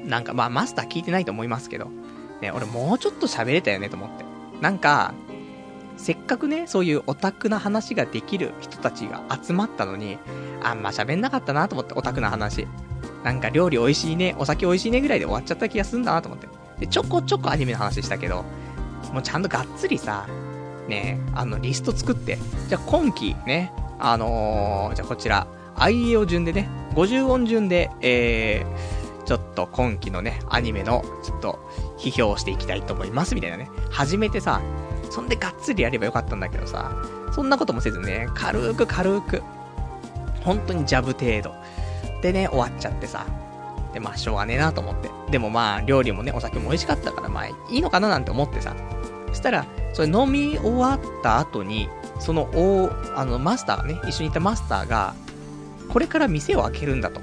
[0.04, 1.90] なんかまあマスター聞いてないと思いますけど、
[2.40, 4.24] ね、俺もうちょっと喋れたよねと思って。
[4.60, 5.14] なんか、
[6.02, 10.18] せっかくね、そういうオタクな話ができる人たちが集まったのに、
[10.60, 12.66] あんま喋んなかったなと思って、オタクな話。
[13.22, 16.48] なんか料理美味しいね、お酒美味しいねぐらいで終わっちゃった気がすんだなと思って。
[16.80, 18.44] で、ちょこちょこアニメの話したけど、
[19.12, 20.26] もうちゃんとがっつりさ、
[20.88, 22.36] ね、あの、リスト作って、
[22.68, 31.60] じゃあ今期ね、あのー、じゃあこちら、あいえお順でね、50音順で、えー、ちょっと今期のね、アニメの、ちょっと、
[31.96, 33.70] 批評していきたいと思います、みたいなね。
[33.90, 34.60] 始めてさ、
[35.12, 36.90] そんでがっつりやればよかったんだけどさ、
[37.32, 39.42] そんなこともせずね、軽く軽く、
[40.42, 41.54] 本当にジャブ程度。
[42.22, 43.26] でね、終わっちゃってさ。
[43.92, 45.10] で、まあ、しょうがねえなと思って。
[45.30, 48.74] でもまあ、料理もね、お酒も美味しかったから、まあ、いいのかななんて思ってさ。
[49.28, 55.14] そしたら、それ飲み終わった後に、その、お、あの、マスターがね、一緒にいたマスターが、
[55.90, 57.20] これから店を開けるんだと。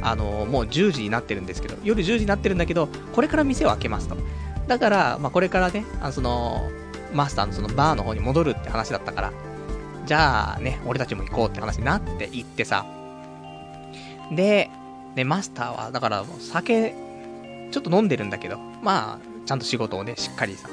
[0.00, 4.16] あの、もう10時になってるんですけど、夜10時になってるんだけど、これから店を開けますと。
[4.68, 6.70] だから、まあ、これからね、あの、その、
[7.12, 9.32] マスターのそのバーの方に戻るって話だったから、
[10.06, 12.86] じゃあね、俺たちも行こうって話になって行ってさ。
[14.30, 14.70] で、
[15.16, 16.94] ね、マスターは、だから、酒、
[17.70, 20.68] ちょっと飲んでるんだけど、まあ、ちゃんと仕事をね、しっかりさ、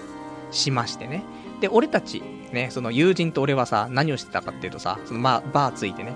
[0.51, 1.23] しましてね。
[1.62, 6.15] で、俺たち、ね、その友人と俺はさ、何をしてたかっていうとさ、そのまあ、バーついてね、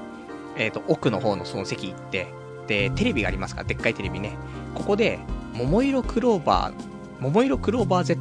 [0.57, 2.27] えっ、ー、と、奥の方のその席行って、
[2.67, 4.37] で、テレビがありますから、でっかいテレビね。
[4.75, 5.19] ここで、
[5.53, 6.88] 桃色クローバー、
[7.19, 8.19] 桃色クローバー Z。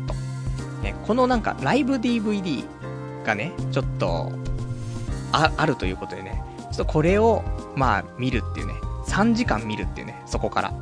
[0.82, 2.64] ね、このなんか、ライブ DVD
[3.24, 4.32] がね、ちょっと、
[5.32, 7.42] あ、あるということでね、ちょっとこれを、
[7.76, 8.74] まあ、見るっていうね、
[9.06, 10.72] 3時間見るっていうね、そこから。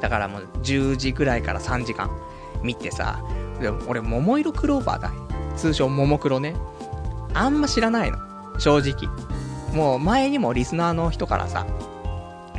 [0.00, 2.10] だからもう、10時ぐらいから3時間
[2.62, 3.22] 見てさ、
[3.60, 5.12] でも俺、桃色クローバーだ。
[5.56, 6.54] 通称、桃黒ね。
[7.34, 8.18] あんま知らないの。
[8.58, 9.08] 正直。
[9.74, 11.66] もう前にもリスナーの人からさ、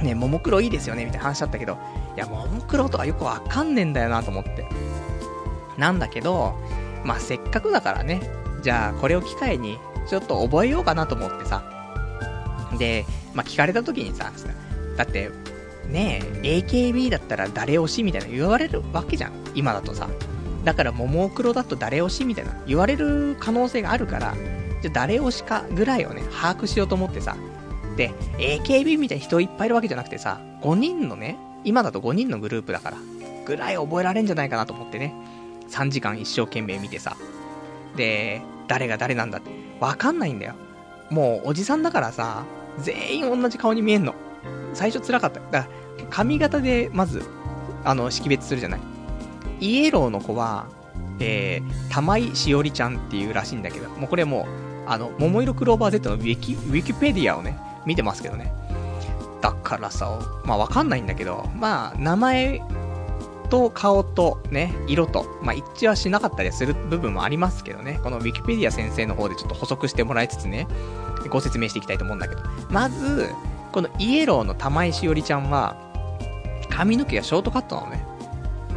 [0.01, 1.77] ね、ももクロいいですよねみたいな話だったけど、
[2.15, 4.65] いや、ももクロとはよくわかんねえんだよなと思って。
[5.77, 6.55] なんだけど、
[7.03, 8.21] まあ、せっかくだからね、
[8.61, 11.63] じゃあこれを機会に、ちょっと覚えようかなと思ってさ。
[12.77, 14.31] で、まあ、聞かれた時にさ、
[14.97, 15.31] だって、
[15.87, 19.31] ねえ、AKB だったら誰推しみたいな言われるわけじゃん。
[19.55, 20.09] 今だとさ。
[20.63, 24.35] だから、ももクロだと誰推しみたいな言われる可能性があるから、
[24.81, 27.35] じゃあ誰推しかぐらいをね、把握しようと思ってさ。
[27.97, 32.97] で、AKB みたいに人いっぱいいるわけじゃなくてさ、5人のね、今だと5人のグループだから、
[33.45, 35.13] ぐらい覚えられんじゃないかなと思ってね、
[35.69, 37.15] 3時間一生懸命見てさ。
[37.95, 40.53] で、誰が誰なんだって、わかんないんだよ。
[41.09, 42.45] もう、おじさんだからさ、
[42.79, 44.15] 全員同じ顔に見えんの。
[44.73, 45.39] 最初辛かった。
[45.39, 47.23] だから、髪型で、まず、
[47.83, 48.79] あの、識別するじゃない。
[49.59, 50.67] イエローの子は、
[51.19, 54.47] えー、玉井しおりちゃんっていうらしいんだけど、もうこれも
[54.87, 58.53] う、あの、桃色クローバー Z のウィキ、ウィキペディアをね、見てますけどね。
[59.41, 62.61] だからさ、まあわかんないんだけど、まあ、名前
[63.49, 70.67] と顔とね、色と、まあ一致はしなかったりする部分もありますけどね、このウィキペディア先生の方でちょっと補足してもらいつつね、
[71.29, 73.29] ご説明していきたいと思うんだけど、まず、
[73.71, 75.75] このイエローの玉井しおりちゃんは、
[76.69, 78.05] 髪の毛がショートカットなのね。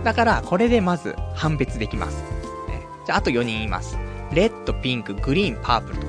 [0.03, 2.22] だから、これでまず判別できます。
[2.68, 3.96] ね、じゃあ、あと4人います。
[4.33, 6.07] レッド、ピンク、グリーン、パープルと。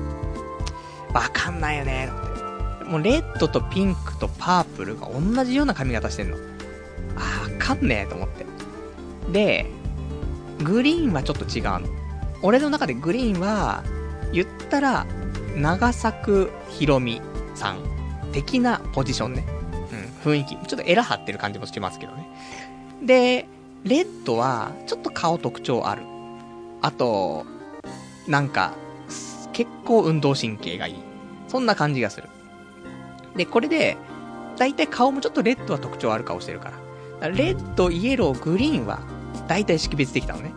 [1.14, 2.10] わかんないよね、
[2.88, 6.36] もうレッドとピンクとパープルが同じような髪型してんの。
[7.16, 8.46] あわかんねえと思って。
[9.32, 9.66] で、
[10.62, 11.80] グリーンはちょっと違うの。
[12.42, 13.82] 俺の中でグリーンは、
[14.32, 15.06] 言ったら、
[15.56, 17.20] 長作ひろみ
[17.54, 17.78] さん
[18.32, 19.46] 的なポジションね。
[20.24, 20.56] うん、雰囲気。
[20.56, 22.28] ちょっとエラ張ってる感じもしてますけどね。
[23.02, 23.46] で、
[23.84, 26.02] レッドは、ちょっと顔特徴ある。
[26.82, 27.46] あと、
[28.28, 28.74] なんか、
[29.52, 30.94] 結構運動神経がいい。
[31.48, 32.28] そんな感じがする。
[33.36, 33.96] で、これで、
[34.58, 36.72] だいたい顔もちょっとレッドは特徴ある顔してるか
[37.20, 37.28] ら。
[37.28, 39.00] レッド、イエロー、グリーンは、
[39.48, 40.52] だいたい識別できたのね。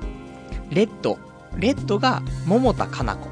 [0.69, 1.17] レッド。
[1.55, 3.27] レッドが、桃田かな子。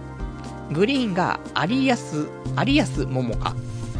[0.73, 2.27] グリーンが、有安、
[2.65, 3.53] 有安桃か。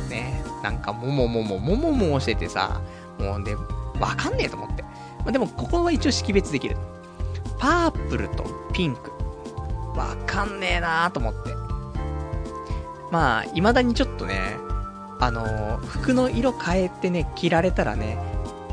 [0.09, 2.81] ねなんか、もももも、もももしててさ、
[3.19, 3.55] もうね、
[3.99, 4.83] わかんねえと思って。
[4.83, 4.89] ま
[5.27, 6.75] あ、でも、ここは一応識別できる。
[7.57, 9.11] パープルとピンク。
[9.97, 11.39] わかんねえなーと思って。
[13.11, 14.57] まあ、未だにちょっとね、
[15.19, 18.17] あのー、服の色変えてね、着られたらね、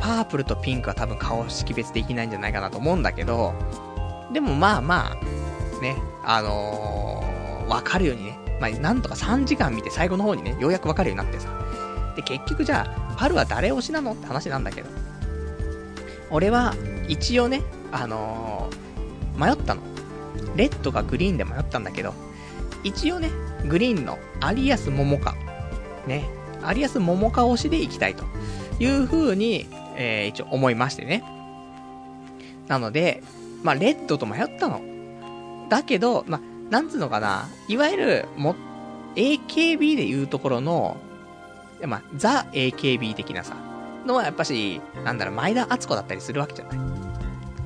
[0.00, 3.54] パープルとピンクは多分顔識別できないんじゃないかなと思うんだけど、
[4.32, 11.48] でもまあまあ、ね、あのー、わかるようにね、まあなんとか3時間見て最後の方にね、ようやくわかるようになってさ。
[12.16, 14.88] で、結局じゃあ、パルは誰推しなのって話なんだけど。
[16.30, 16.74] 俺は、
[17.08, 19.82] 一応ね、あのー、迷ったの。
[20.56, 22.14] レッドかグリーンで迷ったんだけど、
[22.82, 23.30] 一応ね、
[23.66, 25.36] グリーンのアリアス桃花、
[26.06, 26.28] ね、
[26.62, 28.24] アリアス桃花推しでいきたいと
[28.78, 31.24] いう風に、えー、一応思いましてね。
[32.68, 33.22] なので、
[33.62, 34.80] まあ、レッドと迷ったの。
[35.68, 36.40] だけど、まあ、
[36.70, 38.54] なんつうのかな、いわゆる、も、
[39.16, 40.96] AKB でいうところの、
[41.86, 43.56] まあ、ザ AKB 的なさ、
[44.06, 46.78] のはやっぱし、なんだろう、前田敦子だったりするわけじゃない。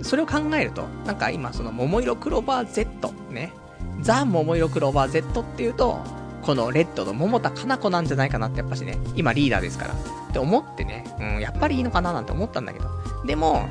[0.02, 3.52] それを考えると、なんか今その桃色クローバー Z ね、
[4.00, 5.98] ザ桃色クローバー Z っていうと、
[6.48, 9.92] このレッドの桃田かな子なんじゃないかなってやっぱしね、今リーダーですから。
[9.92, 9.96] っ
[10.32, 12.88] て思ってね、うん、やっぱりいいのかななんて思ったんだけど。
[13.26, 13.68] でも、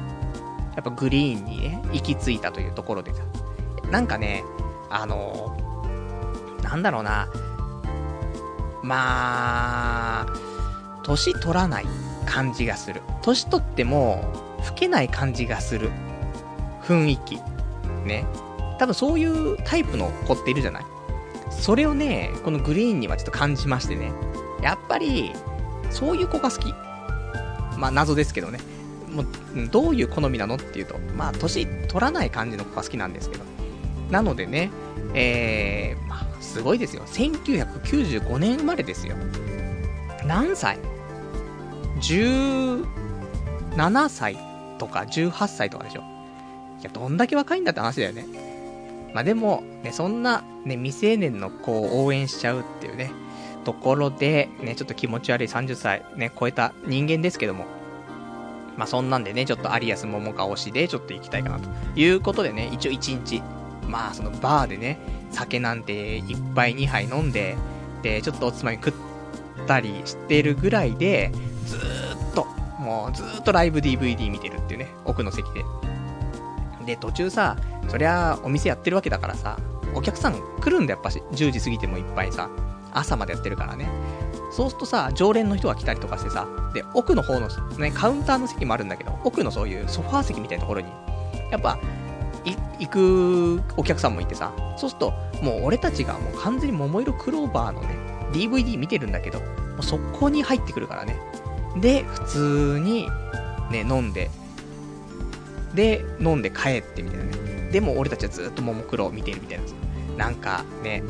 [0.76, 3.24] やっぱグリーンにね、行き着いたというところでさ、
[3.90, 4.44] なんかね、
[4.92, 7.28] あのー、なんだろうな、
[8.84, 10.28] まあ、
[11.02, 11.86] 年取らない
[12.28, 13.02] 感じがする。
[13.24, 14.24] 年取っても、
[14.70, 15.90] 老けない感じがする。
[16.84, 17.42] 雰囲気。
[18.06, 18.24] ね。
[18.78, 20.86] 多分そういうタイプの子っているじゃない？
[21.50, 24.12] それをね、このグリーンにはちょっと感じましてね。
[24.62, 25.32] やっぱり、
[25.90, 26.74] そういう子が好き。
[27.78, 28.60] まあ謎ですけどね。
[29.10, 33.44] もう、どういう好みなのっていうと、まあ年取らない感じの子が好きなんですけど。
[34.12, 34.72] なのでね、
[35.14, 37.04] えー、まあ、すごいですよ。
[37.06, 39.16] 1995年生まれですよ。
[40.26, 40.78] 何歳
[42.00, 44.38] ?17 歳
[44.78, 46.02] とか18歳とかでしょ。
[46.80, 48.26] いや、どんだけ若いんだって話だよね。
[49.14, 53.12] まあでも、ね、そんな、ね、未成年の子を応援しちゃうっていうね、
[53.64, 57.66] ところで、ね、ちょっと気持ち悪い30歳、ね、超えた人間ですけども、
[58.78, 63.42] まあそんなんでね、ちょっとアリアス桃花推しでちょっと行きたいかなということでね、一応1日、
[63.88, 65.00] まあそのバーでね、
[65.32, 67.58] 酒なんて1杯2杯飲んで、
[68.04, 68.94] で、ちょっとおつまみ食っ
[69.66, 71.32] たりしてるぐらいで、
[71.66, 72.46] ずーっと、
[72.80, 75.66] もうずーっとライブ DVD 見てるっていうね、奥の席で。
[76.88, 77.58] で、途中さ、
[77.90, 79.58] そりゃお店やってるわけだからさ、
[79.94, 82.50] お客さん来るんだやっぱし、10時過ぎてもいっぱいさ、
[82.94, 83.88] 朝までやってるからね。
[84.52, 90.88] そうするとさ、常連の人が来たりとかしてさ、で、奥の方の、ね、カウンターの席もあるんだけど、奥のそういうソファー席みたいなところに、
[91.52, 91.78] やっぱ、
[92.80, 97.90] 行くお客さんもいてさ、そうすると、もう俺たちがもう完全に桃色クローバーのね、
[98.32, 99.46] DVD 見てるんだけど、も
[99.80, 101.18] うそこに入ってくるからね。
[101.82, 103.10] で、普通に、
[103.72, 104.30] ね、飲んで、
[105.78, 107.70] で、飲んで帰ってみたいなね。
[107.72, 109.60] でも俺たちはずっとももクロを見てるみたい
[110.18, 110.26] な。
[110.26, 111.04] なんかね、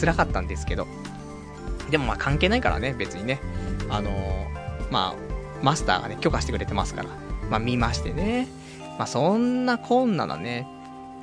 [0.00, 0.86] 辛かったんですけど。
[1.90, 3.38] でもまあ関係ないからね、別にね。
[3.90, 5.14] あのー、まあ、
[5.62, 7.10] マスターがね、許可してくれてますから。
[7.50, 8.48] まあ見ましてね。
[8.98, 10.66] まあそんなこんなのね、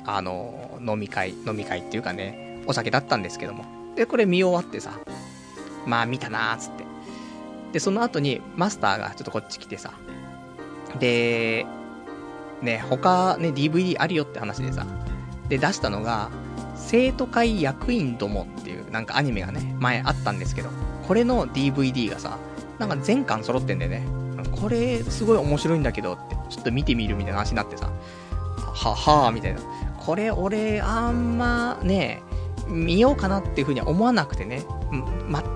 [0.06, 3.64] あのー、飲み会、飲み会っていうかね、お酒だったんですけども。
[3.96, 4.92] で、これ見終わってさ、
[5.86, 6.84] まあ見たなーつって。
[7.72, 9.92] で、その後にマスターがちょっとこっち来てさ、
[11.00, 11.66] で、
[12.62, 14.86] ね、他ね、DVD あるよって話でさ、
[15.48, 16.30] で、出したのが、
[16.76, 20.70] 生徒会役員どもっていうなんかアニメがね、前あったんですけど、
[21.06, 22.38] これの DVD がさ、
[22.78, 24.06] なんか全巻揃ってんだよね。
[24.60, 27.90] これすごい面白いんだけどって、ちょっと見てみるみたいな話になってさ、
[28.56, 29.60] は、はぁ、みたいな。
[29.98, 32.22] これ俺あんまね、
[32.68, 34.62] 見ようかなっていう風には思わなくてね、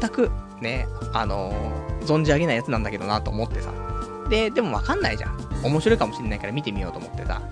[0.00, 3.70] 全くね、あのー、存じ上げないやつなんだけどなと思ってさ。
[4.28, 5.45] で、でもわかんないじゃん。
[5.66, 7.42] 面白いかもしれないから見てみようと思ってさ。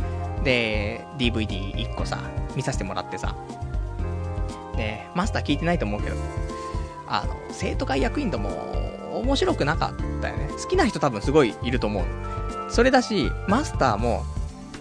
[0.45, 2.19] で、DVD1 個さ、
[2.55, 3.35] 見させてもらってさ。
[4.77, 6.17] で、マスター聞いてないと思うけど、
[7.07, 8.51] あの、生徒会役員とも
[9.13, 10.49] 面白くなかったよね。
[10.51, 12.05] 好きな人多分すごいいると思う。
[12.69, 14.25] それだし、マスターも、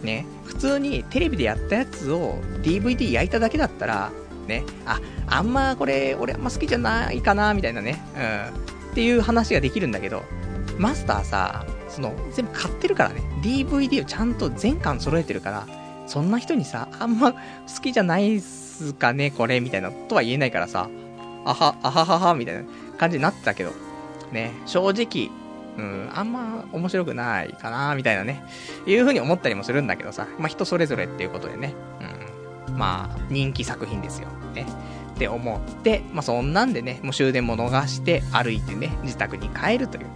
[0.02, 4.12] ね、普通にテレビでやったやつを DVD 焼いただけだったら、
[4.48, 8.92] ね、あ、あんまこれ、俺あんま好きじゃないかな、みたいなね、うん。
[8.92, 10.24] っていう話ができるんだけど、
[10.78, 13.22] マスターさ、その、全部買ってるからね。
[13.44, 15.68] DVD をちゃんと全巻揃えてるから、
[16.08, 17.40] そんな人にさ、あんま好
[17.82, 20.90] きじゃないっすかね、これ、みたいなとは言えないからさ、
[21.46, 22.64] あは、あははは、みたいな
[22.98, 23.72] 感じになってたけど、
[24.32, 25.30] ね、正直、
[25.78, 28.44] うん、あんま面白くないかな、みたいなね、
[28.88, 31.76] いう風に思ったりもするんだけどさ、まあ人それぞれっていうことでね、
[32.68, 34.66] うん、まあ、人気作品ですよ、ね。
[35.14, 40.08] って思って、まあそんなんでね、もう終電も逃して歩いてね、自宅に帰るという。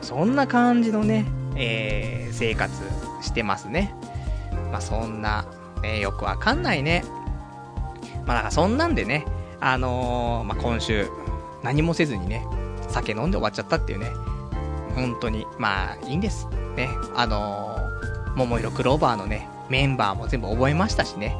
[0.00, 1.26] そんな感じのね、
[1.56, 2.72] えー、生活
[3.22, 3.94] してますね。
[4.70, 5.46] まあ、そんな、
[5.82, 7.04] ね、よくわかんないね。
[8.26, 9.24] まあ、だからそんなんでね、
[9.60, 11.08] あのー、まあ、今週、
[11.62, 12.46] 何もせずにね、
[12.88, 14.10] 酒飲んで終わっちゃったっていうね。
[14.94, 16.48] 本当に、まあ、いいんです。
[16.76, 21.36] ね、あのー、桃色クローバーのね、メンバーも全部覚えましたしね。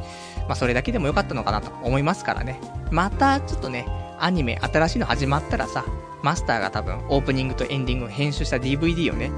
[0.49, 2.61] まあ、それだけでもよかったのかなと思いますからね。
[2.91, 3.87] また、ちょっとね、
[4.19, 5.85] アニメ、新しいの始まったらさ、
[6.23, 9.31] マスターが多分、オープニングとエンディングを編集した DVD をね、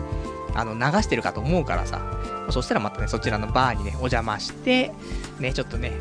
[0.54, 2.00] あの、流してるかと思うからさ、
[2.50, 4.92] そしたらまたね、そちらのバーにね、お邪魔して、
[5.38, 5.92] ね、ちょっとね、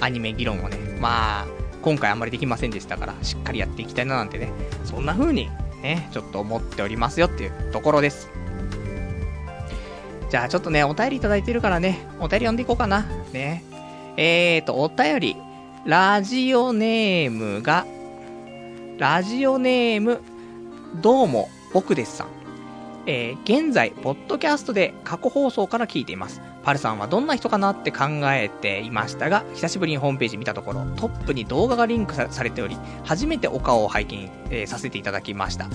[0.00, 1.46] アニメ議論をね、まあ、
[1.82, 4.52] 今回あんまりできませんでしたから、しっかりやっていきたいななんてね、
[4.84, 5.48] そんな風に
[5.82, 8.28] ね、ちょっと思っておりますよっていうところです。
[10.30, 13.06] じゃあちょっとね、お便りいただいてるからね、お便り読んでいこうかな。
[13.32, 13.64] ね。
[14.16, 15.36] えーと、お便り、
[15.84, 17.86] ラジオネームが、
[18.98, 20.20] ラジオネーム、
[20.96, 22.26] どうも、僕ですさん。
[23.06, 26.42] えー、現在、ポッドキャストで過去放送から聞いています。
[26.64, 35.68] パルさんはどんな人かなって考えていましたが、久しぶりにホームページ見たところ、トップに動画がリンクされており、初めてお顔を拝見、えー、させていただきました。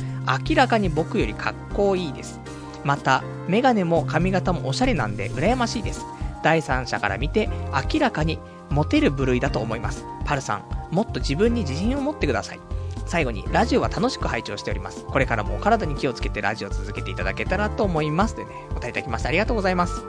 [0.49, 2.41] 明らかに僕よりかっこいいです。
[2.83, 6.05] また、メガネも髪型もおしゃれなんで羨ましいです。
[6.43, 7.47] 第三者から見て、
[7.93, 8.37] 明らかに
[8.69, 10.03] モテる部類だと思います。
[10.25, 10.63] パルさん、
[10.93, 12.59] もっと自分に自信を持ってください。
[13.05, 15.05] 最後に、ラジオは楽しく拝聴しております。
[15.05, 18.35] これからもお体に気をつけてラジオを続けていただけたらと思います。
[18.35, 20.03] でね、お答えいただきましてありがとうございます。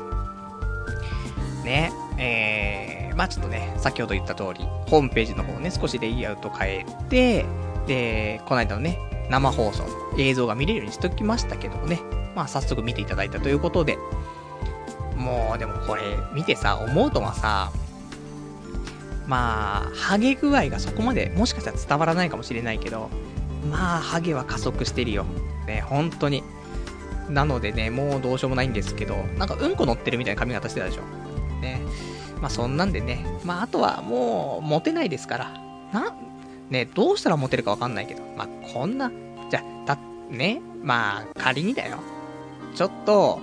[1.65, 7.47] ね、えー、まあちょっとね、先ほど言った通り、ホームページの方をね、少しレイアウト変えて、
[7.87, 8.99] で、この間のね、
[9.31, 9.89] 生放送の
[10.19, 12.01] 映像が見れるようにしときましたけどもね、
[12.37, 13.99] まあ早速見ていただいたということで、
[15.17, 16.03] もうでもこれ
[16.35, 17.73] 見てさ、思うのはさ、
[19.27, 23.11] まあ、ハゲ具合がそこまで、もしかしたら伝わらないかもしれないけど、
[23.71, 25.25] まあ、ハゲは加速してるよ。
[25.67, 26.43] ね、本当に。
[27.29, 31.03] なのでね、もうどうしようもないんですけど、なんかうんこ乗ってるみたいな髪型してたでしょ。
[31.61, 31.81] ね。
[32.41, 35.53] まあそんなんでね、まああとはもう、モテないですから。
[35.93, 36.15] な、
[36.69, 39.11] ね、どうしたらモテるかわかんないけど、まあこんな、
[39.51, 39.99] じゃた、
[40.29, 41.99] ね、まあ仮にだよ。
[42.75, 43.41] ちょっと、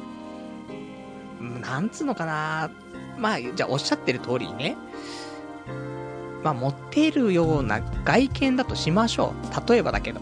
[1.61, 2.69] なんつうのかな
[3.17, 4.77] まあ、じゃあおっしゃってる通りにね、
[6.43, 9.69] まあ、モテるような外見だとしましょう。
[9.69, 10.19] 例えばだけど。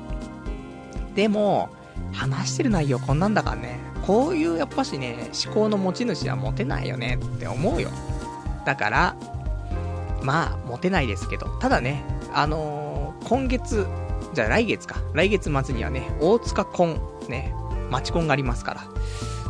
[1.16, 1.70] でも、
[2.12, 7.90] 話してる内容こんなんだからね、こういうやっぱしね、思考の持ち主はモテないよねって思うよ。
[8.66, 9.16] だから、
[10.24, 12.04] まあ、モテないですけど、ただね、
[12.34, 13.88] あのー、今月、
[14.34, 17.54] じゃあ来月か、来月末にはね、大塚婚、ね、
[17.90, 18.84] マチコンがありますから、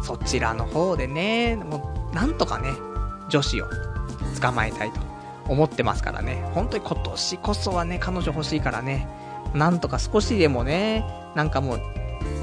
[0.03, 2.72] そちらの方でね、もう、なんとかね、
[3.30, 3.65] 女子を
[4.41, 4.99] 捕まえたいと
[5.50, 6.43] 思ってますからね。
[6.54, 9.08] 本当に今年こそはね、彼女欲しいからね。
[9.54, 11.04] なんとか少しでもね、
[11.36, 11.80] なんかもう、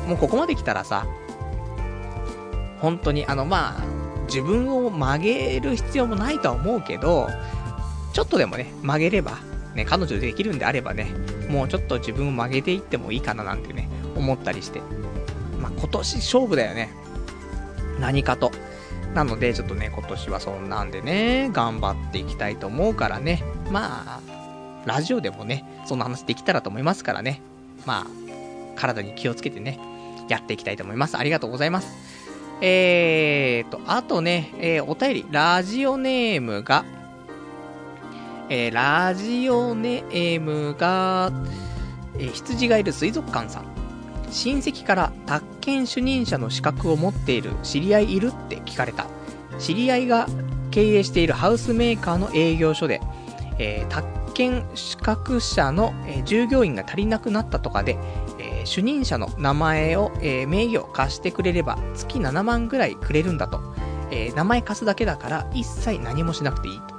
[0.08, 1.06] もうここまで来たらさ、
[2.80, 3.84] 本当にあのまあ、
[4.26, 7.28] 自分を曲げる必要もないとは思うけど、
[8.12, 9.38] ちょっとでもね、曲げれば、
[9.74, 11.06] ね、彼女できるんであればね、
[11.48, 14.80] もうちょっと自分を曲げていってもいいかななんてね、思ったりして。
[15.60, 16.90] まあ、今年勝負だよね。
[18.00, 18.50] 何かと。
[19.16, 23.42] なので、ちょっとね、今年はそんなんでね、頑張っていきたいと思うからね。
[23.70, 24.20] まあ、
[24.84, 27.40] ラジオでもね、そんな話できたらと思いますからね。
[27.86, 28.06] まあ、
[28.76, 29.80] 体に気をつけてね、
[30.28, 31.16] やっていきたいと思います。
[31.16, 31.96] ありがとうございます。
[32.60, 36.84] えーと、あとね、えー、お便り、ラジオネームが、
[38.50, 41.32] えー、ラジオネームが、
[42.18, 43.75] えー、羊がいる水族館さん。
[44.30, 49.06] 親戚から宅建主任者の資格を持っている知り合いいるって聞かれた。
[49.58, 50.26] 知り合いが
[50.70, 53.00] 経営しているハウスメーカーの営業所で、
[53.58, 57.96] えー、宅建資格者の、えー、従業員が足りなくなったとかで、
[58.38, 63.60] えー、主任者の名前を、えー、名義を貸してくれれば月7万ぐらいくれるんだと。
[64.10, 66.96] え、名前貸すだけだから一切何もしなくていいと。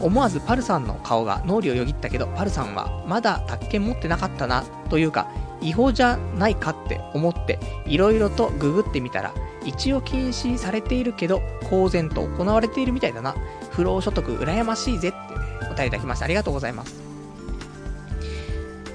[0.00, 5.28] 思わずパルさんの顔が脳裏をよぎったけど、パルさんはまだ宅建持ってなかったな、というか、
[5.60, 9.34] 違法じゃないかって思って、いろいろとググってみたら、
[9.64, 13.34] 一応禁止されているけど、公然と行われているみたいだな。
[13.70, 16.94] 不労所得羨ましいぜってね、お便りいただきましてありがとうございます。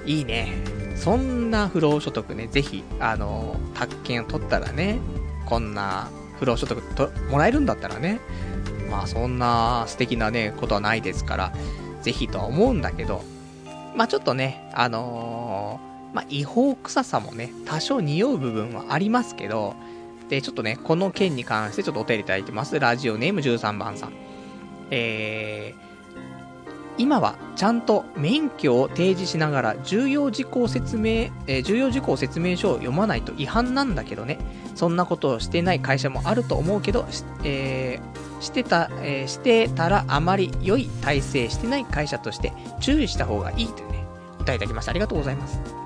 [0.05, 0.53] いいね。
[0.95, 4.99] そんな不労所得ね、ぜひ、あの、宅建を取ったらね、
[5.45, 6.09] こんな
[6.39, 8.19] 不労所得ともらえるんだったらね、
[8.89, 11.53] まあそんな素敵なね、ことはないですから、
[12.01, 13.23] ぜひとは思うんだけど、
[13.95, 19.75] まあちょっとね、あのーまあ、違法臭さもね、多少匂う部分はありますけど、
[20.29, 22.79] で、ちょっとね、この件に関してちょっとお便りいただいてます。
[22.79, 24.13] ラジオネーム13番さん。
[24.91, 26.21] えー、
[26.97, 34.37] 今はちゃんと免許を提示しながら重要事項説明、えー、重要事項説明書を読まないと違反なんだけどね。
[34.73, 37.05] そんなことをしてない会社もあると思うけど、
[37.43, 44.05] えー、してた、えー、してたらあまり良い体制してない会社として注意した方がいいというね、
[44.39, 44.91] お便りいただきました。
[44.91, 45.84] ありがとうございます。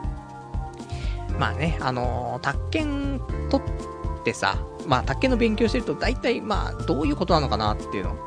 [1.40, 8.18] まあね、あのー、宅建取ってさ、まあ、宅建の勉強してると、大体、まあ、どういうことなのかなっていうの、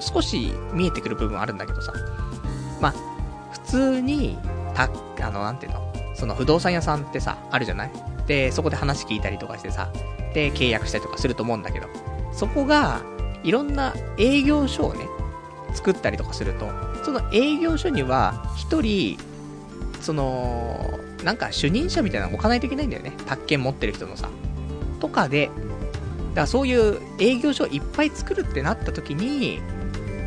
[0.00, 1.92] 少し見えてくる部分あるんだけどさ。
[2.80, 2.94] まあ、
[3.52, 4.38] 普通に、
[4.74, 4.84] た、
[5.20, 7.90] あの、なんていうの、その不動産屋さんってさ、あるじゃない？
[8.26, 9.90] で、そこで話聞いたりとかしてさ、
[10.32, 11.88] で、契約したりとかすると思うんだけど、
[12.32, 13.02] そこが、
[13.42, 15.06] いろんな営業書をね、
[15.74, 16.68] 作ったりとかすると、
[17.04, 19.18] その営業書には、一人、
[20.04, 23.14] その、なんか主任者みたいなの置かないといけないんだよね。
[23.24, 24.28] 宅建持ってる人のさ。
[25.00, 29.60] とかで、だからそういう営業書をいっぱい作るってなった時に、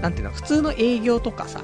[0.02, 1.62] なんていうの、普通の営業とかさ、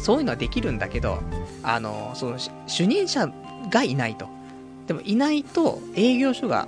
[0.00, 1.22] そういうのはできるんだけど、
[1.62, 3.28] あの、その、主任者
[3.70, 4.26] がいないと。
[4.86, 6.66] でもいないと営業書が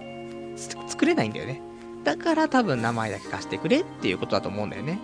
[0.86, 1.62] 作れないんだよね。
[2.04, 4.98] だから多分名前だけ貸してくれっていうことだと思うんだよね。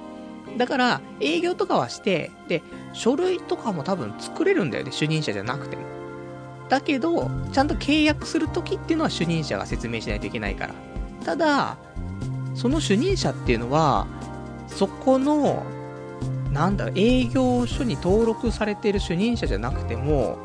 [0.56, 5.82] だから、営業とかはして、で、書類とかも多分作れるんだよね、主任者じゃなくても。
[6.68, 10.74] だけど、ちゃんと契約するときっていうのは主任者が説明しないといけないから。
[11.24, 11.76] ただ、
[12.54, 14.06] その主任者っていうのは、
[14.68, 15.64] そこの、
[16.50, 20.38] なんだ、営業所に登録されてる主任者じゃなくても、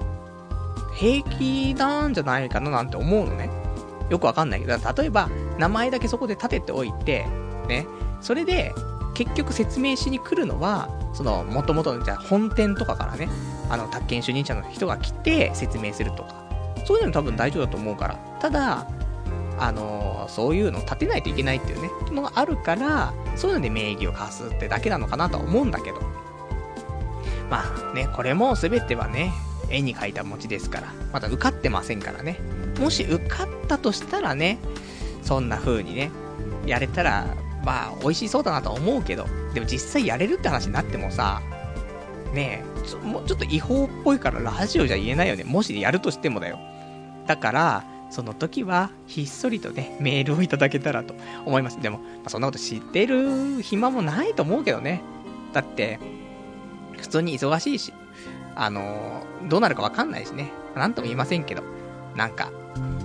[0.96, 3.50] 平気なんじゃないかななんて思うのね。
[4.10, 7.26] よくわかんないけど、例えば、名前だけそこで立てておいて、
[7.68, 7.86] ね、
[8.22, 8.74] それで、
[9.18, 13.28] 結局説明しに来るのは、その、もともと、じゃ本店とかからね、
[13.68, 16.46] あの、宅建主任者の人が来て説明するとか、
[16.86, 18.20] そういうの多分大丈夫だと思うから。
[18.40, 18.88] ただ、
[19.58, 26.00] あの、そういうの立てないといけないっていうね、のがあるから、そういうので名義を貸すってだけなのかなとは思うんだけど。
[27.50, 29.34] まあね、これも全てはね、
[29.72, 32.40] 絵に描いた餅ですから、まだ受かってませんからね。
[32.80, 34.60] もし受かったとしたらね、
[35.24, 36.12] そんな風にね、
[36.68, 37.26] やれたら、
[37.68, 41.42] まあ、美味しそうだなと思うけど、でも実際やれるって話になってもさ、
[42.34, 45.44] ねえ、ちょもうちょっと違法っぽいからラジオじゃ言えないよね。
[45.44, 46.60] もしやるとしてもだよ。
[47.28, 51.14] だから、その時は、ひっそりとね、メールをいただけたらと
[51.46, 51.82] 思います。
[51.82, 55.02] でも、まあ、そんなこと知ってる暇もないと思うけどね。
[55.52, 56.00] だって、
[56.96, 57.94] 普通に忙しいし、
[58.56, 60.54] あのー、どうなるかわかんないしね。
[60.74, 61.64] なんとも言いませんけど、
[62.16, 62.50] なんか、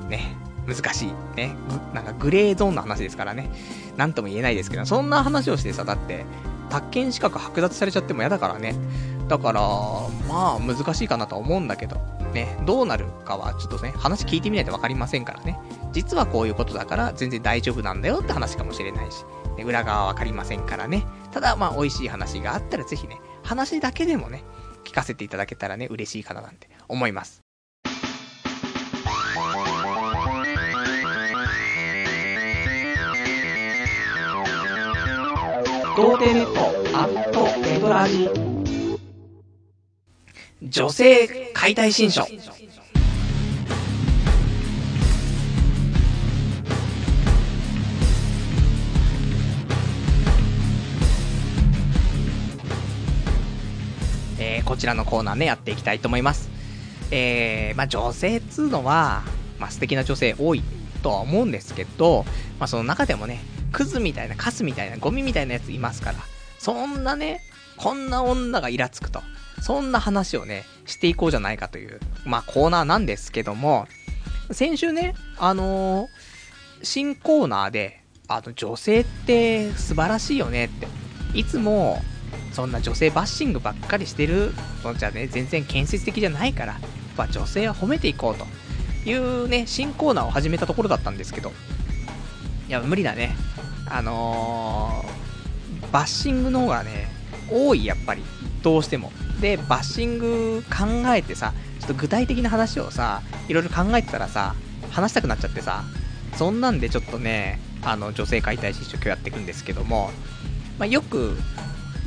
[0.09, 0.37] ね、
[0.69, 1.13] 難しい。
[1.37, 1.57] ね。
[1.93, 3.51] なんかグレーゾーンの話ですからね。
[3.97, 6.25] なんとも言えないですけど、そんな話をしてさ、だって、
[6.71, 8.75] 宅建資格剥奪されちゃっても嫌だからね。
[9.29, 9.61] だから、
[10.29, 11.97] まあ、難しいかなと思うんだけど、
[12.33, 15.59] ね、どうなるかはちょっとね、話聞いてみないと分かりませんからね。
[15.93, 19.25] 実はこういうことだから全然大丈夫なんだよって話かもしれないし、
[19.57, 21.07] ね、裏側は分かりませんからね。
[21.31, 24.43] ただ、まあ、美味しい話があったらぜひね、話だけでもね、
[24.85, 27.42] 聞かせていただけたらね、嬉しいかななんて思います。
[35.95, 36.61] 童貞ネット
[36.99, 38.27] アットネトラジ
[40.63, 42.27] 女性解体新書
[54.39, 56.51] えー、こちらのコーナーね、やっていきたいと思います。
[57.11, 59.23] えー、まあ女性っつうのは、
[59.59, 60.63] まあ素敵な女性多い
[61.03, 62.25] とは思うんですけど、
[62.59, 63.41] まあその中でもね、
[63.73, 66.19] クズみたいな、カスみたいな、ゴミみたいなやついますから、
[66.59, 67.41] そんなね、
[67.77, 69.23] こんな女がイラつくと。
[69.61, 73.87] そんな話をね、していこうじゃないかという、まあコーナーなんですけども、
[74.51, 76.09] 先週ね、あのー、
[76.85, 80.89] 新コーナーで、あの、女性って素晴らしいよねって、
[81.35, 82.03] いつも、
[82.53, 84.53] そんな女性バッシングばっかりしてる
[84.85, 86.83] のじゃね、全然建設的じゃないから、やっ
[87.17, 88.47] ぱ女性は褒めていこうと
[89.09, 91.53] いうね、新コーナーを始めたところだったんですけど、
[92.73, 93.37] いや、無理だね。
[93.87, 97.07] あのー、バッシングの方がね、
[97.51, 98.23] 多い、やっぱり。
[98.63, 99.13] どうしても。
[99.43, 104.55] で、バッシング考えてさ、ちょっと具体的な話をさ、いろいろ考えてたらさ、
[104.91, 105.85] 話したくなっちゃってさ、
[106.39, 110.11] そんなんでちょっとね、あの、女性解体新書今日やっていくんですけども、
[110.79, 111.37] まあ、よく、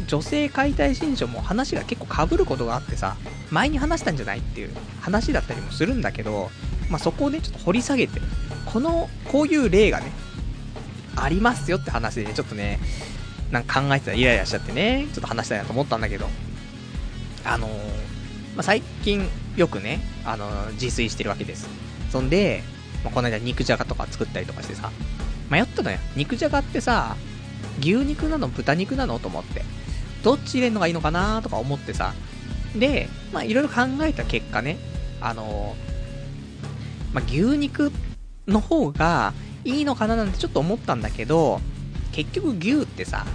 [0.08, 3.18] 女性解体新書も話が結構被ることがあってさ、
[3.52, 6.50] 前に話したんじゃないっていう話だったりもするんだけど、
[6.90, 8.20] まあ、そこをね、ちょっと掘り下げて、
[8.66, 10.25] この、こういう例がね、
[11.16, 12.80] ありますよって話でね、ちょっとね、
[13.52, 16.28] なんか考えてたらイライラしちゃってね、ちょっと話したいなと思ったんだけど、
[17.46, 21.70] あのー、まあ、最近よくね、あのー、自炊してるわけです。
[22.12, 22.64] そんで、
[23.04, 24.92] まあ、この間肉じゃがとか作ったりとかしてさ、
[25.50, 25.98] 迷ったのよ。
[26.16, 27.16] 肉じゃがってさ、
[27.80, 29.64] 牛肉なの豚肉なのと思って。
[30.24, 32.14] どっち入れるのがいいのかなとか思ってさ。
[32.76, 34.78] で、まあいろいろ考えた結果ね、
[35.22, 37.92] あのー、まあ、牛肉
[38.48, 39.34] の方が
[39.66, 41.60] いいのかななんてちょっと思ったんだけど、
[42.14, 43.26] 結局牛ってさ、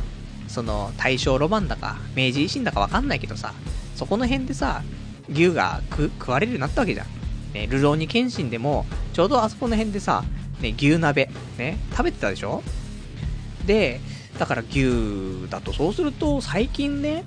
[0.49, 3.53] その大正ロマンだか明治維新だかわかんないけどさ、
[3.97, 4.83] そこの辺でさ、
[5.29, 7.07] 牛が食われるようになったわけじゃん。
[7.53, 10.25] ね、ルローニケンシンでも、ちょうどあそこの辺でさ、
[10.61, 12.63] ね、牛鍋、ね、食べてたでしょ？
[13.67, 14.01] で、
[14.39, 17.25] だから牛だとそうすると最近ね、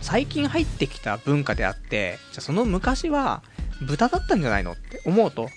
[0.00, 3.42] 最近入ってきた文化であって、じゃその昔は
[3.86, 5.48] 豚だったんじゃないのって思うと、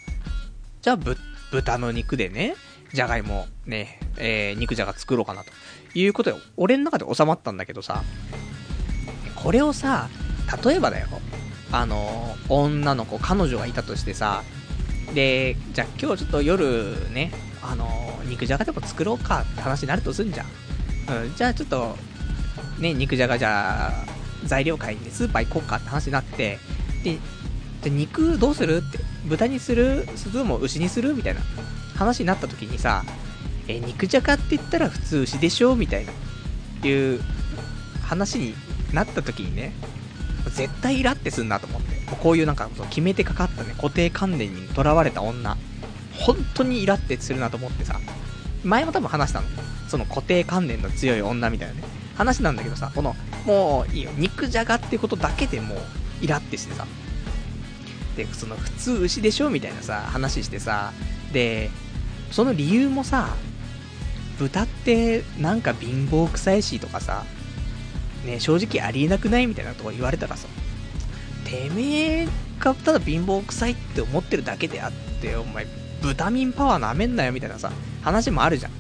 [0.82, 1.18] じゃあぶ、
[1.56, 2.56] 豚の肉でね、
[2.94, 5.52] じゃがいも、ね、えー、肉じゃが作ろうかなと
[5.98, 8.04] いうことで、俺の中で収まったんだけどさ、
[9.36, 10.10] これをさ、
[10.66, 11.08] 例えばだよ、
[11.72, 14.44] あの、女の子、彼女がいたとしてさ、
[15.14, 17.32] で、じゃあ今日ちょっと夜ね、
[17.64, 17.88] あの、
[18.26, 20.48] 肉じゃがでも作ろうかって話になるとすんじゃん。
[21.24, 21.96] うん、じゃあちょっと、
[22.80, 23.92] ね、肉じゃがじゃあ、
[24.46, 26.60] 材料買いにスーパー行こうかって話になって、
[27.04, 27.18] で、
[27.86, 28.78] じゃ肉どうする？
[28.78, 30.08] って、豚にする？
[30.16, 31.14] それとも牛にする？
[31.14, 31.42] みたいな。
[31.96, 33.04] 話になった時にさ、
[33.68, 35.76] え、肉じゃがって言ったら普通牛でしょ？
[35.76, 36.12] みたいな、
[36.88, 37.22] いう
[38.02, 38.56] 話に
[38.92, 39.72] なった時にね、
[40.50, 41.96] 絶対イラってすんなと思って。
[42.22, 45.58] こういうなんか、決めてかかったね、固定観念にとらわれた女。
[46.14, 48.00] 本当にイラってするなと思ってさ、
[48.64, 49.48] 前も多分話したの。
[49.88, 51.84] その固定観念の強い女みたいなね、
[52.16, 53.16] 話なんだけどさ、この、
[53.46, 55.80] もういいよ、肉じゃがってことだけでもう、
[56.22, 56.86] イラってしてさ、
[58.16, 60.94] で、その普通牛でしょみたいなさ、話してさ、
[61.34, 61.70] で、
[62.32, 63.36] その理由もさ、
[64.40, 67.24] 豚ってなんか貧乏臭いしとかさ、
[68.26, 70.48] ね、正直ありえなくないみたいなとこ言われたらさ、
[71.46, 72.28] てめえ
[72.60, 74.92] がただ貧乏臭いって思ってるだけであっ
[75.22, 75.68] て、お前、
[76.02, 78.72] 豚民パワーなめんなよみたいなさ、話もあるじゃん。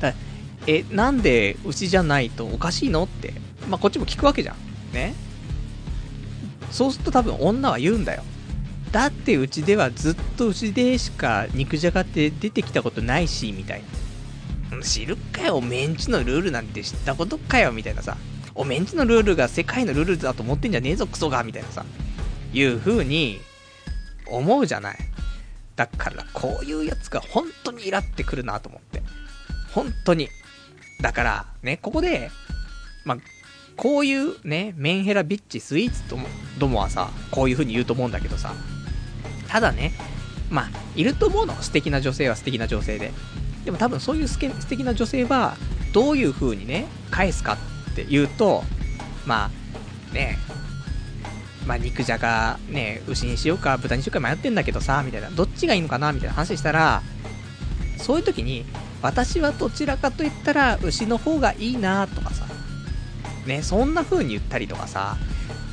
[0.00, 0.14] だ
[0.66, 3.32] え、なんで牛じゃないとおかしいのって、
[3.68, 4.56] まあ、こっちも聞くわけじゃん。
[4.92, 5.14] ね。
[6.70, 8.22] そうすると多分女は言うんだよ。
[8.92, 13.82] だってうちではずっと牛でしか肉じゃがって出てきたことないし、みたい
[14.70, 14.82] な。
[14.82, 18.16] 知るかよ、メンチのルールなんて知ったことかよ、みたいなさ。
[18.54, 21.84] おメンチのルールが世界のルールだと思ってんじゃねえぞ、クソが、みたいなさ。
[22.52, 23.40] いう風に
[24.26, 24.98] 思うじゃない。
[25.76, 29.02] だからこういうやつが本当にイラってくるなと思って。
[29.72, 30.28] 本当に。
[31.00, 32.30] だから、ね、ここで、
[33.04, 33.18] まあ、
[33.80, 36.28] こういうね、メンヘラビッチスイーツとも、
[36.58, 38.52] どもはさ、こういう風に言うと思うんだけどさ、
[39.48, 39.94] ただね、
[40.50, 41.54] まあ、いると思うの。
[41.62, 43.10] 素敵な女性は素敵な女性で。
[43.64, 45.56] でも多分そういう素敵な女性は、
[45.94, 47.56] どういう風にね、返すか
[47.92, 48.64] って言うと、
[49.24, 49.50] ま
[50.10, 50.36] あ、ね、
[51.66, 57.02] まあ、肉じゃが、ね、牛にしようか、豚にしようか迷ってんだけどさ、みたいな、どっちがいいのかな、みたいな話したら、
[57.96, 58.66] そういう時に、
[59.00, 62.49] 私はどちらかと言ったら、牛の方がいいな、とかさ、
[63.46, 65.16] ね、そんな風に言ったりとかさ、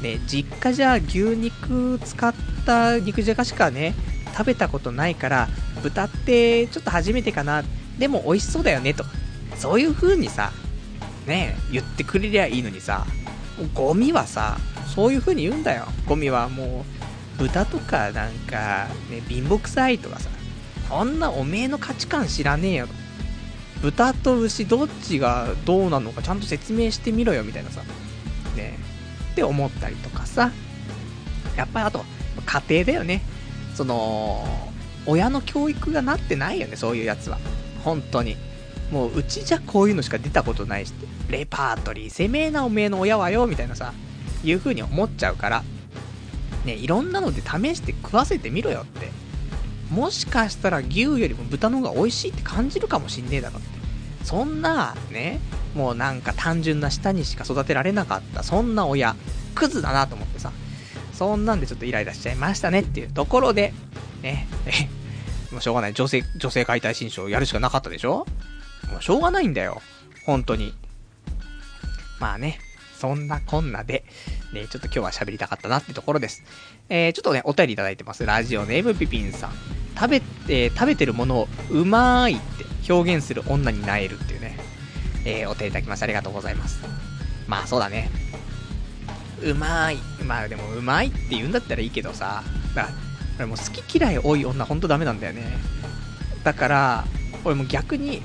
[0.02, 2.34] ね、実家じゃ牛肉使っ
[2.66, 3.94] た肉じゃがしかね、
[4.34, 5.50] 食べたことないから、
[5.84, 7.64] 豚ってちょっと初めてかな、
[7.98, 9.04] でも美味しそうだよね、と、
[9.56, 10.52] そういう風にさ、
[11.26, 13.06] ね、言ってくれりゃいいのにさ、
[13.74, 14.58] ゴミはさ、
[14.94, 15.88] そういう風に言うんだよ。
[16.08, 16.86] ゴミはも
[17.38, 20.30] う、豚とかなんか、ね、貧乏臭いとかさ、
[20.90, 22.94] こんなおめえの価値観知らねえよと。
[23.82, 27.82] 豚と牛どっちがどうなのかちゃんと説明してみろよみたいなさ、
[28.56, 28.78] ね
[29.32, 30.52] って思ったりとかさ、
[31.56, 32.04] やっぱりあと、
[32.46, 33.22] 家庭だよね。
[33.76, 34.48] その、
[35.06, 37.38] 親の教育がなってないよね、そういうやつは。
[37.84, 38.36] 本当に。
[38.92, 40.94] もう、うちじゃこういうのしか出たことないし、
[41.30, 43.94] レパートリー、攻めえなおめえの親はよ、みたいなさ、
[44.44, 45.64] いう風に思っちゃうから、
[46.66, 49.10] ね、いろんなので試して食わせてみろよって。
[49.90, 53.68] もしかしたら牛よりも豚の方が美味しいって感じるかもしんねえだろって。
[54.26, 55.40] そんな、ね、
[55.74, 59.16] もうなんか単純な舌にしか育てられなかった、そんな親、
[59.56, 60.52] クズだなと思ってさ、
[61.14, 63.74] そんなんでちょっとイライラしちゃいましたねっていうところで、
[64.22, 64.90] ね、え、
[65.54, 65.94] もうしょうがない。
[65.94, 68.26] 女性、女性解体新書をやるしかなかったでしょ？
[68.92, 69.82] もうしょうがないんだよ。
[70.26, 70.74] 本当に。
[72.20, 72.60] まあね、
[73.00, 74.04] そんなこんなで、
[74.52, 76.44] ね、ちょっと今日は喋りたかったなってところです。
[76.90, 78.26] えー、ちょっとね、お便りいただいてます。
[78.26, 79.52] ラジオネームピピンさん。
[79.96, 80.16] 食べ、
[80.48, 84.58] えー、食べてるものをうまーいって表現する女になえるっていうね、
[85.26, 86.80] えー、お手いただきましてありがとうございます。
[87.48, 88.10] まあそうだね。
[89.44, 90.24] うまーい。
[90.24, 92.96] まあでもうまいって言うんだったらいいけどさ、だから、
[93.38, 95.58] 俺もう好き嫌い多い女ほんとダメなんだよね。
[96.44, 97.06] だから、
[97.44, 98.22] 俺も逆に、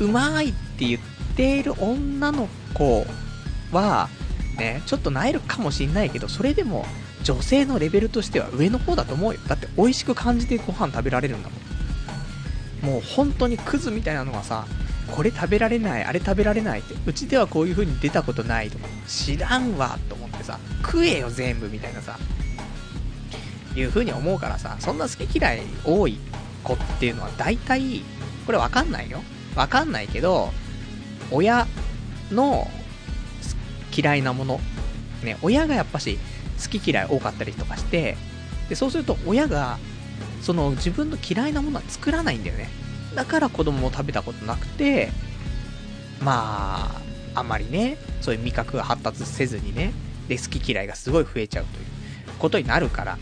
[0.00, 1.00] うまいって言っ
[1.36, 3.06] ている女の子
[3.70, 4.08] は、
[4.58, 6.84] ね、ちょっとなえるかもしんないけど、それでも
[7.22, 9.40] 女性のレベルとしては上の方だと思うよ。
[9.46, 11.56] だって美味しく感じてご飯食べられるんだも
[12.88, 12.92] ん。
[12.92, 14.66] もう本当にクズみたいなのがさ、
[15.10, 22.18] これ食べられない、あれ食べられないって、うちではこういう風に出たことないとか、知らんわと思ってさ、食えよ全部みたいなさ、
[23.74, 26.18] いう風に思うからさ、そんな好き嫌い多い
[26.64, 28.02] 子っていうのは大体、
[28.46, 29.22] これわかんないよ。
[29.54, 30.52] わかんないけど、
[31.30, 31.66] 親
[32.30, 32.68] の
[33.96, 34.60] 嫌いなもの。
[35.22, 36.18] ね、親がやっぱし
[36.62, 38.16] 好き嫌い多かったりとかして、
[38.68, 39.78] で、そうすると親が
[40.40, 42.68] その自分の嫌いなものは作らないんだよね。
[43.14, 45.10] だから子供も食べたことなくて、
[46.20, 46.90] ま
[47.34, 49.92] あ、あんまりね、そういう味覚が発達せずにね、
[50.28, 51.86] で、好き嫌いがすごい増えちゃうという
[52.38, 53.18] ことになるから。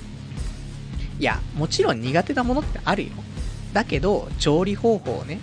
[1.19, 3.11] いや、もちろん苦手なものってあるよ。
[3.73, 5.41] だけど、調理方法をね、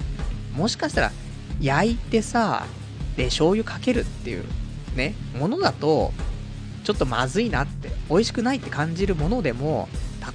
[0.55, 1.11] もしかしたら、
[1.59, 2.65] 焼いてさ、
[3.15, 4.45] で、醤油かけるっていう、
[4.95, 6.13] ね、ものだと、
[6.87, 9.89] ちょっとまずいなって、美味しくないって感じるものでも、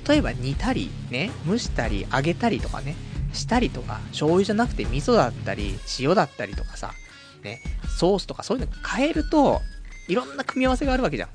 [0.07, 2.95] 例えば煮たり、ね、蒸したり、揚げたりとかね、
[3.33, 6.93] したりとか、醤油じゃなくて味噌だったり、塩だったりとかさ、
[7.43, 7.63] ね、
[7.99, 9.63] ソースとかそういうの変えると、
[10.09, 11.31] いろんな組み合わせがあるわけじゃん。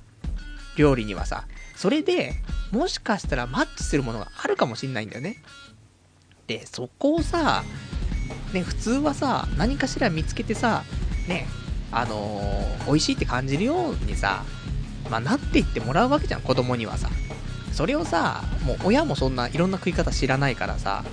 [0.77, 1.47] 料理にはさ。
[1.75, 2.33] それで、
[2.69, 5.37] もしかしたらマッチするものがあるかもしんないんだよね。
[6.45, 7.63] で、そこをさ、
[8.53, 10.83] ね、普通はさ、何かしら見つけてさ、
[11.27, 11.47] ね、
[11.91, 14.45] あのー、美味しいって感じるようにさ、
[15.09, 17.09] まあ、なっていってもらうわけじゃん、子供にはさ。
[17.71, 21.03] それをさ、もう親もそんないろんな食い方知らないからさ、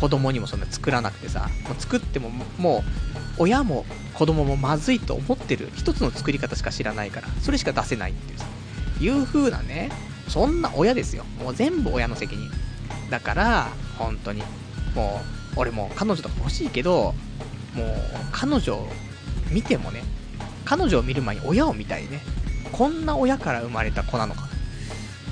[0.00, 2.84] 子供にもそんな作らなくてさ、もう作ってもも
[3.38, 8.46] う、親も子供もまずいと思ってる一つの作り方しか知らないから、それしか出せないっていうさ、
[9.00, 9.90] いう風なね、
[10.28, 11.24] そんな親ですよ。
[11.38, 12.50] もう全部親の責任。
[13.10, 13.68] だから、
[13.98, 14.42] 本当に、
[14.94, 15.20] も
[15.54, 17.14] う、俺も彼女とか欲しいけど、
[17.74, 17.86] もう、
[18.32, 18.88] 彼女を
[19.50, 20.02] 見てもね、
[20.64, 22.20] 彼女を見る前に親を見たいね。
[22.72, 24.48] こんな親から生まれた子なのか。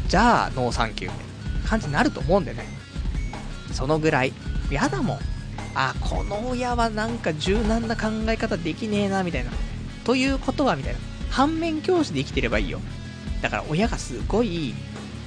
[0.09, 2.65] じゃあ、ノーサンキューみたいな感じになると思うんでね。
[3.73, 4.33] そのぐらい、
[4.71, 5.19] やだもん。
[5.75, 9.51] あ、この親はなんか柔軟な考え方できねえな、みたいな。
[10.05, 10.99] ということは、みたいな。
[11.31, 12.81] 反面教師で生きてればいいよ。
[13.41, 14.75] だから親がすごい、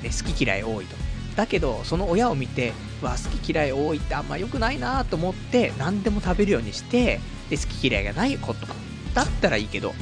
[0.04, 0.96] ね、好き嫌い多いと。
[1.36, 8.74] だけど、その親を見て、わ、好き嫌い多いってあんま良くないなと思って、何でも食べるようにして、で、好き嫌いがない子とか、
[9.14, 9.96] だったらいいけど、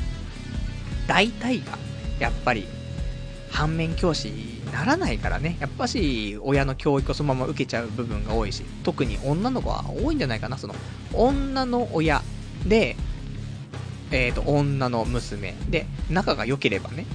[1.07, 1.77] 大体が、
[2.21, 2.67] やっぱり、
[3.49, 5.57] 反面教師ならないからね。
[5.59, 10.57] やっぱし、親の教育をそのまま受けちゃう部分が多いし、特に女の子は多いんじゃないかな。
[10.57, 10.75] その、
[11.13, 12.21] 女の親
[12.65, 12.95] で、
[14.11, 17.05] えっ、ー、と、女の娘で、仲が良ければね、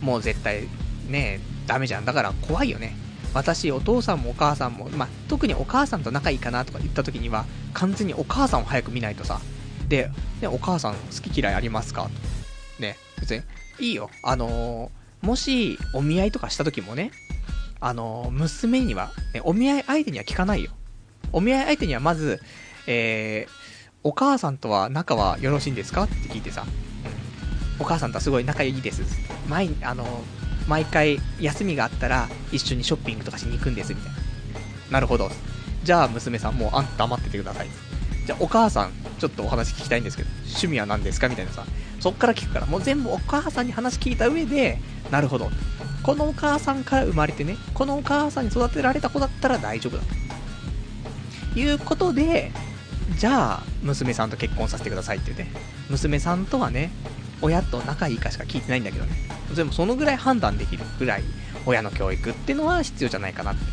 [0.00, 0.66] もう絶対、
[1.08, 2.04] ね、ダメじゃん。
[2.04, 2.96] だから怖いよね。
[3.34, 9.40] 私、お父さんもお母さんも、まあ、特にお母さんと仲いいかなとか言った時には、完全にお母さんを早く見ないとさ、
[9.88, 10.10] で、
[10.40, 12.10] ね、お母さん好き嫌いありますか？
[12.78, 12.82] と。
[12.82, 13.42] ね、別に、
[13.80, 14.10] いいよ。
[14.22, 17.10] あのー、もし、お見合いとかした時もね、
[17.80, 20.70] あのー、娘には、ね、お見合い相手には聞かないよ。
[21.32, 22.40] お見合い相手にはまず、
[22.86, 23.50] えー、
[24.04, 26.64] お母さんとは仲はよろしいんですかって聞いてさ、
[27.78, 29.02] お母さんとはすごい仲いいです。
[29.48, 30.08] 毎、あのー、
[30.68, 34.18] 毎回休みがあったら一緒にショッピングとかしに行くんですみたいな。
[34.90, 35.30] なるほど。
[35.84, 37.68] じゃあ娘さんもうあんた黙っててください。
[38.26, 41.28] じゃあお母さんちょっとお話聞きたいんですけど、趣味は何ですか？
[41.28, 41.64] みたいなさ。
[42.00, 44.78] そっから聞くから、もう全部お母さんに話聞いた上で、
[45.10, 45.50] なるほど。
[46.02, 50.02] このお母さんから生まれてね、このお母さんに育てられた子だったら大丈夫だ
[51.54, 51.58] と。
[51.58, 52.52] いうことで、
[53.18, 55.50] じゃあ、娘さんと結婚させてくださいってね。
[55.90, 56.90] 娘さんとはね、
[57.42, 59.12] 親と仲いいかしか聞いてないんだけどね。
[59.54, 61.24] でもそのぐらい判断できるぐらい、
[61.66, 63.64] 親の教育ってのは必要じゃないかなって、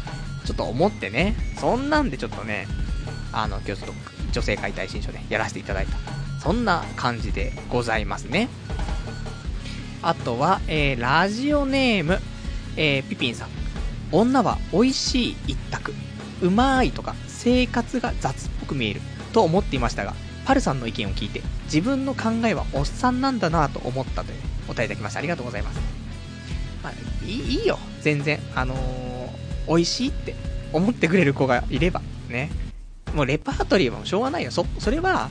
[0.46, 2.68] ちょっと思ってね、そんなんでちょっとね、
[3.32, 6.17] あの、今日ちょっと女性解体新書でやらせていただいた。
[6.40, 8.50] そんな感じでございますね。
[10.02, 12.20] あとは、えー、ラジオネーム、
[12.76, 13.50] えー、ピピンさん。
[14.12, 15.94] 女は美味しい一択。
[16.42, 19.02] うまいとか、生活が雑っぽく見える。
[19.34, 20.14] と思っていましたが、
[20.46, 25.80] パルさんの意見を聞いて、自分の考えはおっさんなんだなと思ったという、お答えいただきましてありがとうございます。
[26.84, 26.94] まあ、
[27.26, 28.40] いいよ、全然。
[28.56, 28.78] あのー、
[29.68, 30.36] 美味しいって
[30.72, 32.50] 思ってくれる子がいれば、ね。
[33.14, 34.52] もうレパートリーはしょうがないよ。
[34.52, 35.30] そ、それは、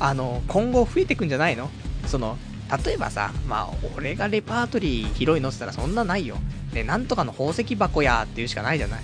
[0.00, 1.70] あの、今後増えてくんじゃないの？
[2.06, 2.36] その、
[2.84, 6.36] 例えばさ、まあ、俺がレパートリー広いのって言ったらそんなないよ。
[6.72, 9.00] ね、なんとかの宝石箱やっていうしかないじゃない？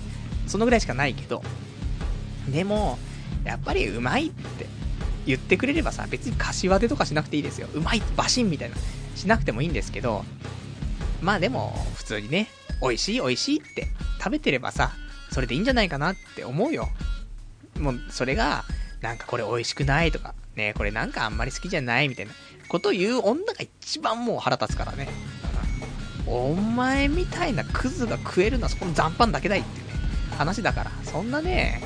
[0.47, 1.43] そのぐらいしかないけど。
[2.47, 2.99] でも、
[3.43, 4.67] やっぱりうまいって
[5.25, 7.67] 言ってくれればさ、別に柏手とかしなくていいですよ。
[7.73, 8.75] うまい、バシンみたいな、
[9.15, 10.23] しなくてもいいんですけど、
[11.21, 12.47] まあでも、普通にね、
[12.81, 13.87] 美味しい美味しいって
[14.19, 14.91] 食べてればさ、
[15.31, 16.89] それでいいんじゃないかなって思うよ。
[17.79, 18.63] もう、それが、
[19.01, 22.31] なんかこれ美味しくないとか、ね、これなんかあんまり好きじゃないみたいな
[22.67, 25.07] こと言う女が一番もう腹立つからね。
[26.27, 29.93] お前みたいなクズが食えるのはそこの残飯だけだいっていうね、
[30.37, 31.81] 話だから、そんなね、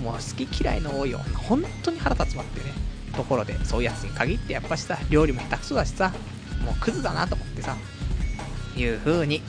[0.00, 2.72] もう好き嫌いの多い女、本当に腹立つわってね、
[3.16, 6.12] ところで、そういうやつに限ってやっぱしさ、料理も下手くそだしさ、
[6.64, 7.76] もうクズだなと思ってさ、
[8.76, 9.42] いう風に、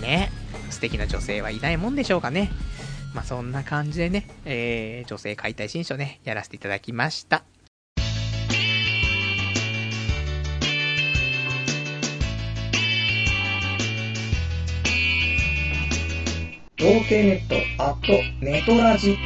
[0.00, 0.30] ね、
[0.70, 2.50] 素敵な女性はいないもんでしょうかね。
[3.14, 7.44] まあ、そんな感じでね、えー、女性解体新書ね、やらせていただきました。
[16.82, 19.16] 統計ネットアットネトラジ。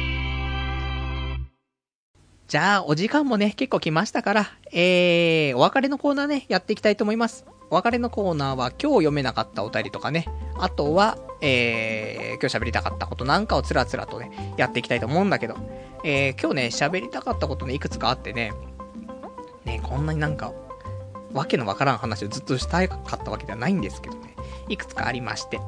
[2.47, 7.47] じゃあ、お時間もね、結構来ましたから、えー、お別れのコーナーね、やっていきたいと思います。
[7.71, 10.27] お別れのコーナーは今日読めなかったお便りとかね、
[10.59, 15.55] あとは、えー、今日喋りたかったことなんかをつらつらとね、やっていきたいと思うんだけど、
[16.03, 18.51] えー、今日ね、喋りたかったことね、いくつかあってね、
[19.65, 20.53] ね、こんなになんか、
[21.33, 24.35] わけのわからん話をずっとしたかったわけではないんですけどね、
[24.69, 25.59] いくつかありまして、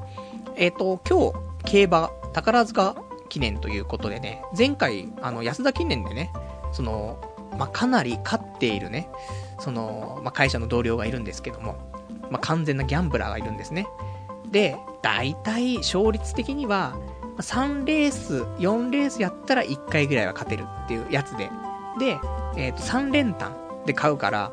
[0.56, 2.96] えっ、ー、と、今日、競馬、宝塚
[3.30, 6.32] 記念ということでね、前回、あの、安田記念でね、
[6.72, 7.20] その、
[7.58, 9.10] まあ、かなり勝っているね、
[9.60, 11.76] その、まあ、会社の同僚がいるんですけども、
[12.30, 13.88] まあ、完全なギャンブラーがいるんですね。
[14.52, 16.98] で、大体勝率的には、
[17.38, 21.50] 3レース、4レースやったら1回ぐらいは勝てるっていうやつで、
[22.00, 22.20] で、
[22.58, 23.56] えっ、ー、と、3連単
[23.86, 24.52] で買うから、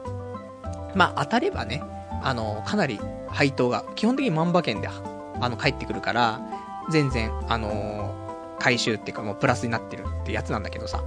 [0.94, 1.82] まあ、当たればね、
[2.22, 6.40] あの、かなり配当が、基本的に万馬券で、あの、返ってくるから、
[6.90, 11.02] 全然、あのー、回収っていうかもうプラスになってるってやつなんだけどさ。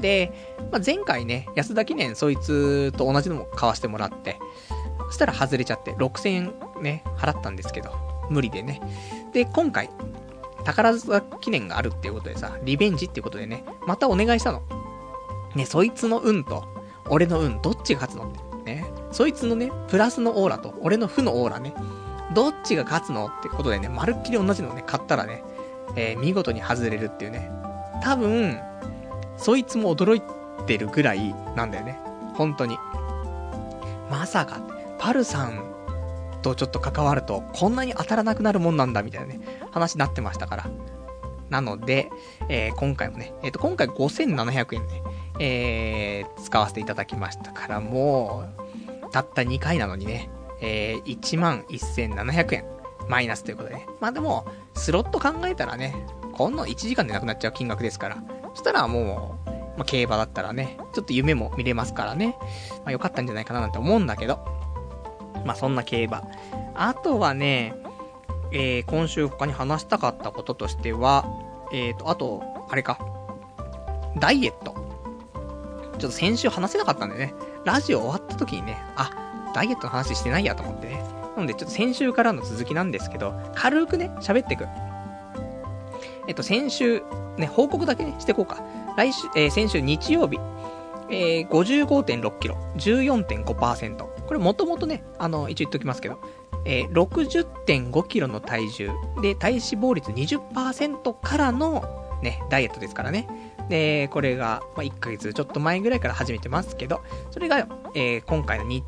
[0.00, 0.32] で、
[0.70, 4.38] まあ、前回ね、安田記念そいつと同じのも買わせてもらって、
[5.08, 7.92] そしたら外れちゃって、6000円ね、払ったんですけど、
[8.30, 8.80] 無理でね。
[9.32, 9.90] で、今回、
[10.64, 14.62] 宝塚記念があるっていうことでさ、リベンジっていうことでね、またお願いしたの。
[15.54, 16.64] ね、そいつの運と、
[17.08, 18.32] 俺の運、どっちが勝つのっ
[18.64, 18.64] て。
[18.64, 18.84] ね。
[19.12, 21.74] そいつのね、プラスのオーラと、俺の負のオーラね、
[22.34, 25.42] どっちが勝つのってことでね、まるっきり同じのね、買ったらね、
[25.96, 27.50] えー、見事に外れるっていうね。
[28.02, 28.58] 多分、
[29.36, 30.22] そいつも驚い
[30.66, 31.98] てるぐらいなんだよね。
[32.34, 32.78] 本当に。
[34.10, 34.60] まさか、
[34.98, 35.62] パルさん
[36.42, 40.66] とちょっと関わると、こんなに当たらなくなるもんなんだ、みたいなね、話になってましたから。
[41.50, 42.10] なので、
[42.48, 45.02] えー、今回もね、えっ、ー、と、今回5700円ね、
[45.38, 48.44] えー、使わせていただきましたから、も
[49.06, 50.30] う、たった2回なのにね、
[50.60, 52.64] えー、11,700円、
[53.08, 53.86] マイナスということでね。
[54.00, 55.94] まあでも、スロット考えたらね、
[56.32, 58.22] こんな1時間でなくなっちゃう金額ですから、
[58.54, 62.36] そしたらもう、まあ、競馬だったらね、ちょっと夢も見れますからね、
[62.78, 64.38] まあ、よかったんじゃないかななんて思うんだけど、
[65.44, 66.22] まあ、そんな競馬。
[66.74, 67.74] あとはね、
[68.52, 71.26] えー、今週他に話したかったこととしては、
[71.72, 72.98] えーと、あと、あれか、
[74.18, 74.74] ダイエット。
[75.98, 77.34] ちょっと先週話せなかったんでね、
[77.64, 79.10] ラジオ終わった時にね、あ、
[79.54, 81.02] ダイエットの話してないやと思ってね。
[81.36, 84.66] なので、ちょっと先週からの続きなんですけど、軽くね、喋っていく。
[86.26, 87.02] えっと、先週、
[87.36, 88.62] ね、報告だけね、していこうか。
[88.96, 90.38] 来週、えー、先週日曜日、
[91.10, 93.96] えー、55.6キロ、14.5%。
[94.26, 96.18] これもともとね、あの、一応言っときますけど、
[96.64, 98.90] えー、60.5キロの体重
[99.20, 101.84] で体脂肪率20%からの
[102.22, 103.28] ね、ダイエットですからね。
[103.68, 108.82] で、これが、まあ、1ヶ月ちょっと前ぐらいから始めてますけど、それが、えー、今回の日、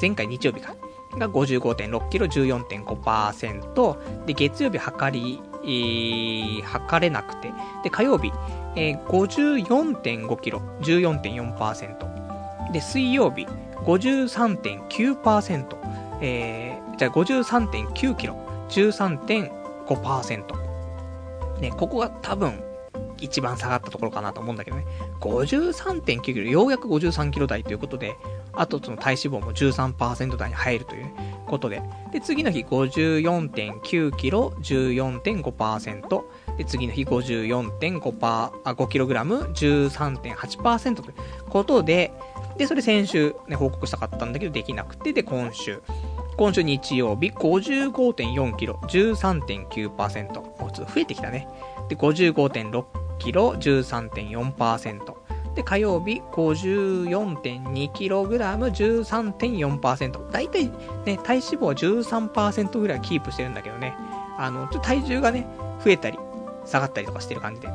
[0.00, 0.74] 前回日曜日か、
[1.18, 4.24] が55.6キロ、14.5%。
[4.26, 7.52] で、月曜日測り、えー、測れなくて。
[7.84, 8.32] で、火曜日、
[8.76, 12.72] えー、54.5キロ、14.4%。
[12.72, 13.46] で、水曜日、
[13.84, 15.76] 53.9%。
[16.24, 18.36] えー、じゃあ53.9キロ、
[18.68, 20.62] 13.5%。
[21.60, 22.62] ね、ここが多分、
[23.20, 24.84] 一番下がったところかなと思うんだけどね。
[25.20, 28.16] 53.9キロ、ようやく53キロ台ということで、
[28.54, 31.06] あとその体脂肪も13%台に入るという
[31.46, 31.82] ことで、
[32.12, 36.22] で、次の日54.9キロ、14.5%、
[36.56, 41.14] で、次の日54.5パー、あ、5キログラム、13.8%という
[41.48, 42.12] ことで、
[42.56, 45.82] で、それ先週ね、報告したかったんだけどできなくて、で、今週。
[46.36, 50.40] 今週日曜日55.4キロ、13.9%。
[50.40, 51.46] もうちょっと増えてきたね。
[51.88, 52.84] で、55.6
[53.18, 55.21] キロ、13.4%。
[55.54, 60.30] で、火曜日 54.2kg、13.4%。
[60.30, 60.70] だいたい
[61.04, 63.94] ね、体脂肪は13%ぐらいキープしてるんだけどね。
[64.38, 65.46] あの、ちょっと体重がね、
[65.84, 66.18] 増えたり、
[66.64, 67.68] 下がったりとかしてる感じで。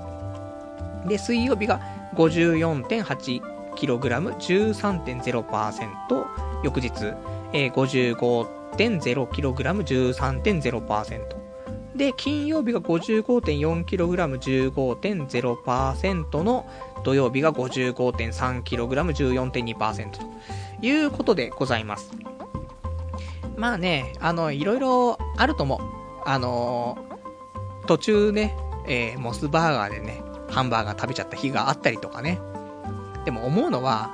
[1.07, 1.79] で、水曜日が
[2.15, 3.41] 54.8kg、
[3.75, 6.25] 13.0%。
[6.63, 7.13] 翌日、
[7.53, 11.47] えー、55.0kg、13.0%。
[11.97, 16.65] で、金曜日が 55.4kg、15.0%の
[17.07, 20.19] 土曜日が 55.3kg、14.2%と
[20.81, 22.11] いうことでございます。
[23.55, 25.79] まあね、あの、いろいろあると思う。
[26.25, 26.97] あの
[27.85, 28.57] 途中ね、
[28.89, 32.41] えー、モスバーガーでね、ハンバーガー食べちゃった日があったりとかね。
[33.23, 34.09] でも思うのは、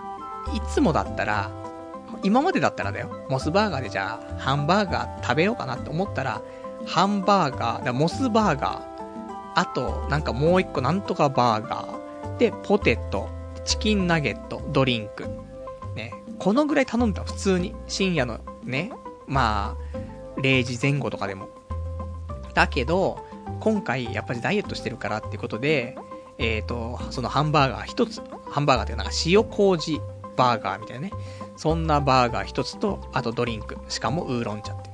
[0.53, 1.49] いつもだったら、
[2.21, 6.43] 今までだったらだよ、モスバーガーでじゃあ、ハンバーガー食べようかなって思ったら、
[6.85, 8.81] ハンバーガー、モスバーガー、
[9.55, 12.03] あと、なんかもう一個なんとかバーガー、
[12.43, 13.29] で、ポテト、
[13.63, 15.29] チキンナゲット、ドリンク。
[15.95, 17.73] ね、このぐらい頼んだ、普通に。
[17.87, 18.91] 深夜のね、
[19.27, 19.97] まあ、
[20.41, 21.47] 0時前後とかでも。
[22.53, 23.25] だけど、
[23.61, 25.97] 今回やっぱりダイエットしてるからってことで、
[26.37, 30.01] えっ、ー、と、そのハンバーガー一つ、ハンバーガーっていうかなんか塩麹
[30.35, 31.13] バーガーみたいなね。
[31.55, 33.77] そんなバーガー一つと、あとドリンク。
[33.87, 34.89] しかもウーロン茶って。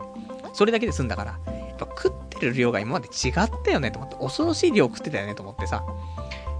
[0.53, 3.33] それだけで済んだから、やっぱ食ってる量が今まで違っ
[3.63, 5.83] たよねと思って、恐ろしい量食ってたよねと思ってさ。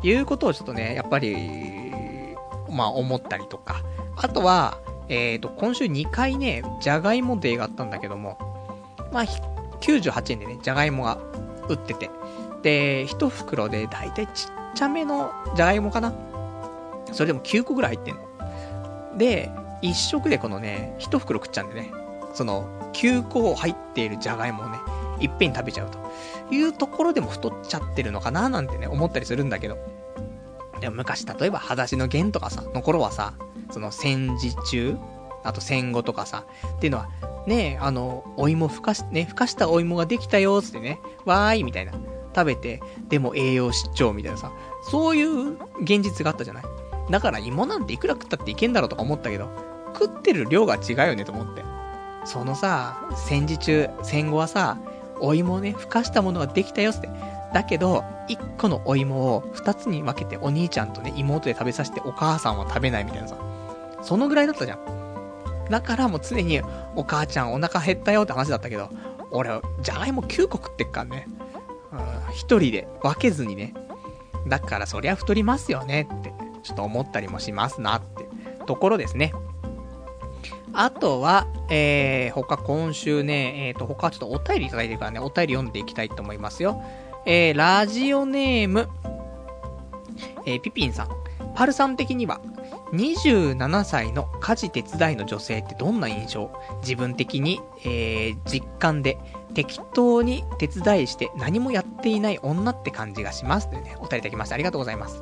[0.04, 2.36] いうことをちょっとね、やっぱり、
[2.70, 3.82] まあ思ったりとか。
[4.16, 8.38] あとは、えっ、ー、と、今週2回ね、じゃがいもデーがあったんだけども、
[9.12, 9.24] まあ、
[9.82, 11.18] 98円でね、じゃがいもが
[11.68, 12.10] 売ってて。
[12.62, 16.14] で、1袋でだいたいちっちゃめのじゃがいもかな
[17.12, 19.18] それでも9個ぐらい入ってんの。
[19.18, 21.92] で、1食でこのね、1袋食っちゃうんでね、
[22.34, 24.78] その9個入っているじゃがいもをね、
[25.20, 26.00] いっぺん食べちゃうと
[26.52, 29.78] いうところでも太っちゃってるのかななんてね、思ったりするんだけど。
[30.82, 33.34] でも昔、例えば、裸足の弦とかさ、の頃はさ、
[33.72, 34.98] その戦時中、
[35.44, 36.46] あと戦後とかさ、
[36.78, 37.10] っていうのは、
[37.48, 41.94] ねあの、お芋ふかし、ね、ふかしたお芋ができたよ、つってね、わーい、みたいな。
[42.36, 44.52] 食べて、でも栄養失調みたいなさ、
[44.84, 46.64] そういう現実があったじゃない？
[47.10, 49.50] だから芋なんていくら食ったっていけんだろうとか思ったけど、
[50.00, 51.64] 食ってる量が違うよねと思って。
[52.26, 54.78] そのさ、戦時中、戦後はさ、
[55.22, 57.10] お芋をね、ふかしたものができたよって。
[57.54, 63.38] だけど、1個のお芋を2つに分けてお兄ちゃんとね、妹で食べさせてお母さんは食べないみたいなさ。
[64.02, 64.80] そのぐらいだったじゃん。
[65.70, 66.62] だからもう常に、
[66.96, 68.90] お母ちゃんお腹減ったよって話だったけど、
[69.32, 69.50] 俺、
[69.82, 71.28] じゃがいも9個食ってっからね。
[71.92, 73.74] うん、一人で分けずにね。
[74.48, 78.28] だからそりゃ太りますよねって、ちょっと思ったりもしますなって
[78.66, 79.34] ところですね。
[80.74, 86.82] あとは、えー、他今週ね、えっ、ー、と、他ちょっとお便りいただいてるからね、お便り読んでいきたいと思いますよ。
[87.26, 88.90] えー、ラジオネーム、
[90.46, 91.10] えー、ピピンさん。
[91.56, 92.40] パルさん的には、
[92.94, 96.52] 27歳の家事手伝いの女性ってどんな印象？
[96.82, 99.18] 自分的に、えー、実感で
[99.54, 103.70] 適当に手伝いして何もやっていない女って感じがします。
[103.70, 105.22] というね、お便りいただきましてありがとうございます。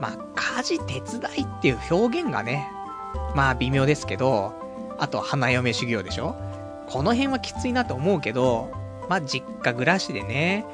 [0.00, 2.70] まあ、家事手伝いっていう表現がね、
[3.34, 4.52] まあ微妙ですけど、
[4.98, 6.34] あと花嫁修行でしょ？
[6.88, 8.70] この辺はきついなと思うけど、
[9.08, 10.64] まあ実家暮らしでね、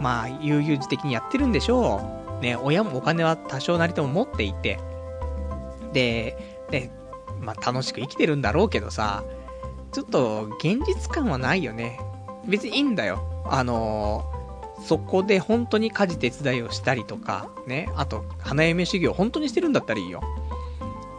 [0.00, 2.00] まあ悠々自適にやってるんでしょ
[2.40, 2.42] う。
[2.42, 4.78] ね、親もお金は多少なりとも持っていて、
[5.92, 6.36] で、
[6.70, 6.90] で、
[7.40, 9.24] まあ楽しく生きてるんだろうけどさ、
[9.92, 12.00] ちょっと現実感はないよね。
[12.46, 13.44] 別にいいんだよ。
[13.46, 20.20] あのー、そこで本当に家事手伝いをしたりとか、ね、あと花嫁修行本当にしてるんだったらいいよ。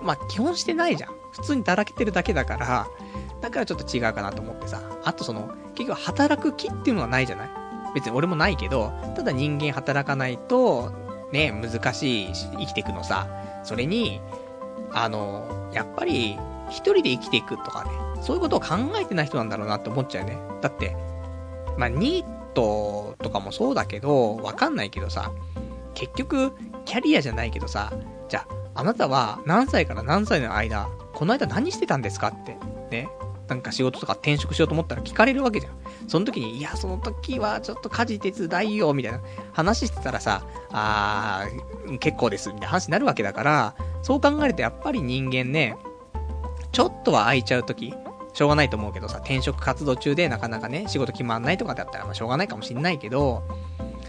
[0.06, 1.16] まあ、基本してないじゃん。
[1.32, 2.88] 普通にだらけてるだけだから、
[3.42, 4.82] だからちょっと違うかなと思ってさ。
[5.04, 7.50] あとその、結局働く気っていうのはないじゃない？
[7.96, 10.92] 別に俺もないけど、ただ人間働かないと、
[11.32, 13.28] ね、難しいし、生きていくのさ。
[13.64, 14.22] それに、
[14.94, 16.38] あの、やっぱり、
[16.70, 17.92] 一人で生きていくとかね、
[18.22, 20.40] そういうことを考えてない人なんだろうなって思っちゃうよね。
[20.62, 20.96] だって、
[21.78, 25.32] まあ、ニートとかもそうだけど、わかんないけどさ、
[25.94, 26.54] 結局、
[26.86, 27.92] キャリアじゃないけどさ、
[28.30, 32.58] じゃあ、あなたは何歳から何歳の間、この間何してたんですかって、
[32.92, 33.10] ね。
[33.48, 35.74] なんか仕事とか転職しようと思ったら聞かれるわけじゃん。
[36.08, 39.22] その時に、いや、その時はちょっと家事手伝いよ、みたいな
[39.54, 45.78] 話してたらさ、あー、結構です、みたいな話になるわけだから、そう考えるとやっぱり人間ね、
[46.72, 47.94] ちょっとは空いちゃう時、
[48.34, 53.44] しょうがないと思うけどさ、転職活動中でなかなかね、仕事決まんないとかだったら、まあしょうがないかもしんないけど、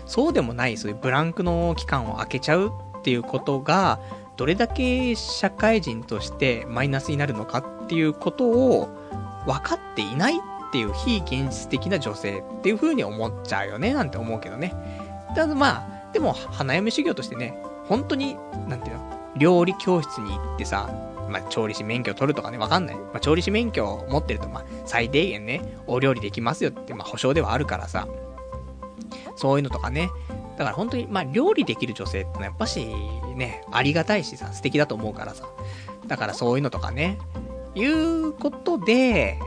[0.07, 4.01] そうでもない、そういうブランクの期間を空けちゃうっていうことが、
[4.37, 8.89] どれだけ社会人としてマイナスになるのかっていうことを
[9.47, 10.39] 分かっていないっ
[10.72, 14.74] ていう非現実的な女性っていう風に思っちゃうよねなんて思うけどね。
[15.34, 18.37] ただまあ、でも花嫁修行としてね、本当に、
[18.68, 20.91] なんていうの、料理教室に行ってさ、
[21.28, 22.97] まあ、調理師免許取るとかね、わかんない。
[22.97, 28.09] まあ、調理師免許を持ってると、まあ、最低限ね、お料理できますよって、まあ、保証ではあるからさ、
[29.37, 30.09] そういうのとかね、
[30.57, 32.87] だから本当に、まあ、料理できる女性ってのはやっぱし、
[33.35, 35.47] ね、ありがたいしさ、素敵だと思うからさ。
[36.07, 37.19] だからそういうのとかね、
[37.75, 39.39] いうことで、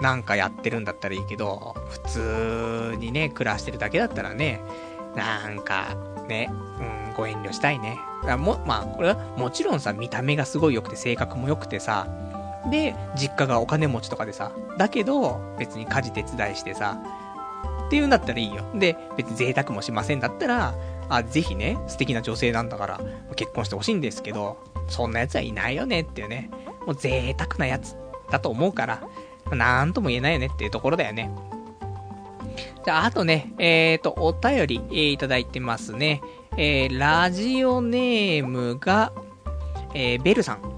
[0.00, 4.60] なんかやってるんだったらいいけど、普通にね、暮らしてるだけだったらね、
[5.14, 5.96] なんか、
[6.28, 7.98] ね、うん、ご遠慮したいね。
[8.36, 12.08] も、まあ、これはもちろんさ、見た目がすごい良くて、性格も良くてさ、
[12.70, 16.98] で、実家がお金持ちとかでさ、だけど、別に家事手伝いしてさ、
[17.86, 18.64] っていうんだったらいいよ。
[18.74, 20.74] で、別に贅沢もしませんだったら、
[21.08, 23.00] あ、ぜひね、素敵な女性なんだから、
[23.36, 24.58] 結婚してほしいんですけど、
[24.88, 26.50] そんな奴はいないよねっていうね、
[26.86, 27.96] もう贅沢なやつ
[28.30, 29.02] だと思うから、
[29.50, 31.30] なんとも言えないよねっていうところだよね。
[32.84, 36.22] じゃあ、あとね、えっ、ー、と、お便り、えー、いただいてますね。
[36.56, 39.12] えー、ラジオネームが、
[39.94, 40.75] えー、ベルさん。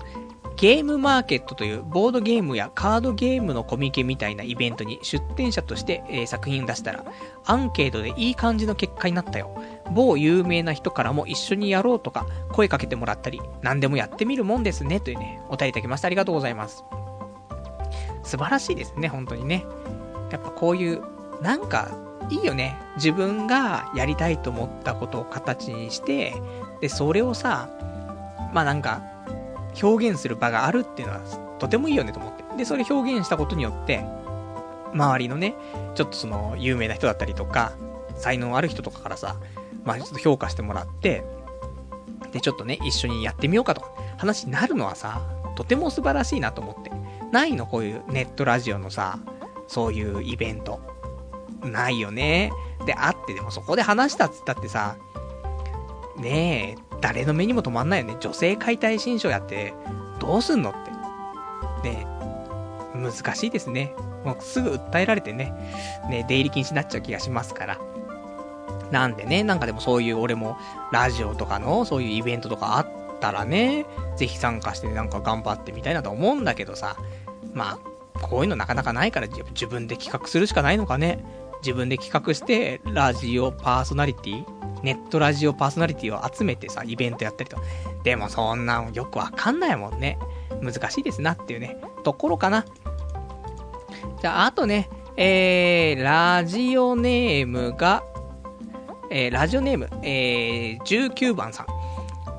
[0.59, 7.05] ゲームマーケットというボードゲームやカードゲームのコミケみたいなイベントに出展者として、えー、作品を出したら、
[7.47, 9.57] アンケートでいい感じの結果になったよ。
[9.95, 16.07] 某有名な人からも一緒にやろうとか、声かけてもらったり、何でもやってみるもんですね、というね、お便りいただきました。
[16.07, 16.83] ありがとうございます。
[18.25, 19.65] 素晴らしいですね、本当にね。
[20.33, 21.03] やっぱこういう、
[21.41, 21.89] なんか、
[22.31, 22.77] いいよね。
[22.97, 26.35] 自分がやりたいと思ったことを形にして、
[26.81, 27.69] で、それをさ、
[28.53, 29.03] まあなんか、
[29.83, 31.20] 表現する場があるっていうのは、
[31.59, 32.45] とてもいいよねと思って。
[32.57, 34.05] で、それ表現したことによって、
[34.93, 35.55] 周りのね、
[35.95, 37.72] ちょっとその、有名な人だったりとか、
[38.16, 39.37] 才能ある人とかからさ、
[39.85, 41.24] まあちょっと評価してもらって、
[42.33, 45.22] で、ちょっとね、一緒にやってみようかとか話になるのはさ、
[45.57, 46.91] とても素晴らしいなと思って。
[47.33, 49.18] ないのこういうネットラジオのさ、
[49.66, 50.81] そういうイベント。
[51.62, 52.53] ないよね。
[52.87, 54.97] で、あってでもそこで話したっつったってさ、
[56.16, 58.17] ねえ、誰の目にも止まんないよね。
[58.21, 59.75] 女性解体新書やって、
[60.19, 60.75] どうすんのっ
[61.83, 61.89] て。
[61.89, 62.07] ね
[62.95, 63.95] 難しいですね。
[64.25, 65.53] もうすぐ訴えられてね、
[66.11, 67.79] ね、出入り禁止になっちゃう気がしますから。
[68.91, 70.57] なんでね、なんかでもそういう俺も
[70.93, 72.89] ラジオとかのそういうイベントとかあっ
[73.21, 73.87] たらね、
[74.17, 76.97] ぜひ参加してなんか頑張ってみたいなと思うんだけどさ、
[77.53, 81.25] まあ、こういうのなかなかないから自分で企画するしかないのかね。
[81.63, 87.57] 自分で企画して、ラジオパーソナリティネットラジオパーソナリティを集めてさ、イベントやったりと。
[88.05, 90.19] でもそんなんよくわかんないもんね。
[90.63, 92.65] 難しいですなっていうね、ところかな。
[94.21, 98.05] じゃあ、あとね、えー、ラジオネームが、
[99.11, 101.67] えー、ラジオネーム、えー、19番さん。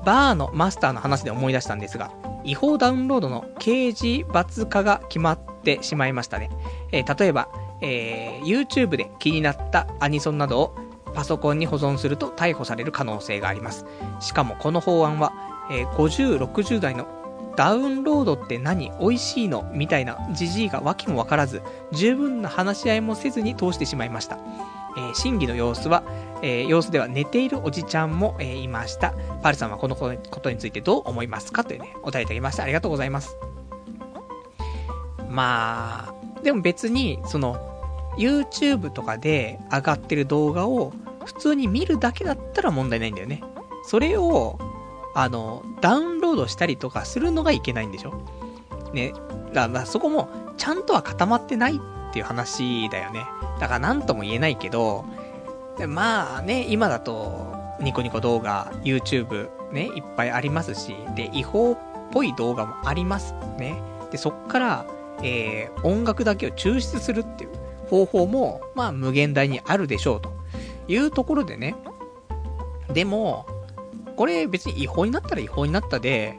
[0.04, 2.10] バーのマスターの話で思い出したんですが、
[2.42, 6.48] 違法ダウンロードの刑事罰化が決まってしまいましたね。
[6.90, 7.48] えー、例えば、
[7.80, 10.76] えー、YouTube で気になったアニソンなどを
[11.14, 13.84] パソコンに保存すると逮捕される可能性があります。
[14.20, 15.32] しかもこの法案は、
[15.70, 17.06] えー、50、60代の
[17.56, 18.92] ダウンロードって何？
[19.00, 19.68] 美味しいの？
[19.74, 24.38] みたいなじじいが訳もわからず、十分な話し合いもせずに通してしまいました。
[24.96, 26.02] えー、審議の様子は、
[26.42, 29.14] えー、様子では寝ているおじちゃんも、えー、いました。
[29.42, 30.08] パルさんはこのこ
[30.40, 31.64] とについてどう思いますか？
[31.64, 32.62] というね、お答えいただきました。
[32.62, 33.36] ありがとうございます。
[35.28, 37.69] まあ、でも別に、その、
[38.16, 40.92] YouTube とかで上がってる動画を
[41.24, 43.42] 普通に見るだけだったら問題ないんだよね。
[43.84, 44.58] それを、
[45.14, 48.22] あの、ダウンロードしたりとかするのがいけないんでしょ
[48.92, 49.12] ね。
[49.52, 53.24] だからそこも、ちゃんとは固まってないっていう話だよね。
[53.58, 55.04] だから何とも言えないけど、
[55.86, 61.78] まあね、今だと、ニコニコ動画、YouTube ね、いっぱいありますし、で、違法っ
[62.12, 63.80] ぽい動画もありますね。
[64.10, 64.86] で、そっから、
[65.22, 67.50] えー、音楽だけを抽出するっていう
[67.90, 70.32] 方法も、まあ無限大にあるでしょうと
[70.86, 71.74] いうところでね。
[72.92, 73.46] でも、
[74.16, 76.38] これ別に違法になったら違法になったで、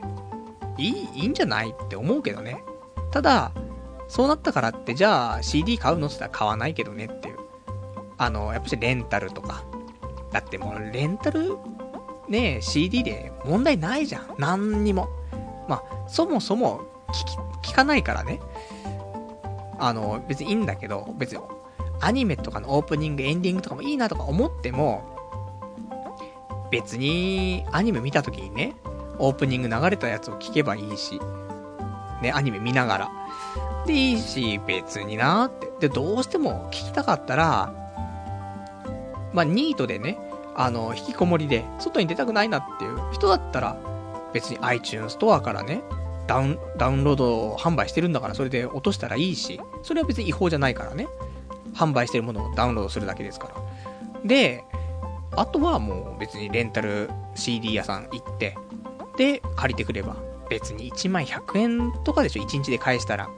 [0.77, 2.63] いい、いいんじゃないって思うけどね。
[3.11, 3.51] ただ、
[4.07, 7.37] そうなったからって、じゃあ CD 買うのって言ったら買わないけどねっていう。
[8.17, 9.63] あの、やっぱしレンタルとか。
[10.31, 11.57] だってもうレンタル、
[12.29, 14.35] ね CD で問題ないじゃん。
[14.37, 15.09] 何にも。
[15.67, 18.39] まあ、そもそも聞き、聞かないからね。
[19.81, 21.41] あの、別にいいんだけど、別に、
[21.99, 25.17] アニメとかのオープニング、エンディングとかもいいなとか思っても、
[26.71, 28.75] 別に、アニメ見た時にね、
[29.17, 31.19] オープニング流れたやつを聞けばいいし、
[32.21, 33.11] ね、アニメ見ながら。
[33.87, 35.71] で、いいし、別になって。
[35.79, 37.73] で、どうしても聞きたかったら、
[39.33, 40.19] まあ、ニートでね、
[40.55, 43.77] あの、引きこもりで、外に出たくないなっていう人だったら、
[44.33, 45.81] 別に iTunes ストアからね、
[46.31, 51.09] ダウン、ダウンロード販売してるんだから、それで落としたらいいし、それは別に違法じゃないからね。
[51.73, 53.55] 販売してるものをダウンロードするだけですから。
[54.23, 54.63] で、
[55.35, 58.57] あとはもう別にレンタル CD 屋さん行って、
[59.17, 60.15] で、借りてくれば、
[60.49, 63.29] 別に1枚100円とかでしょ、1日で返したら。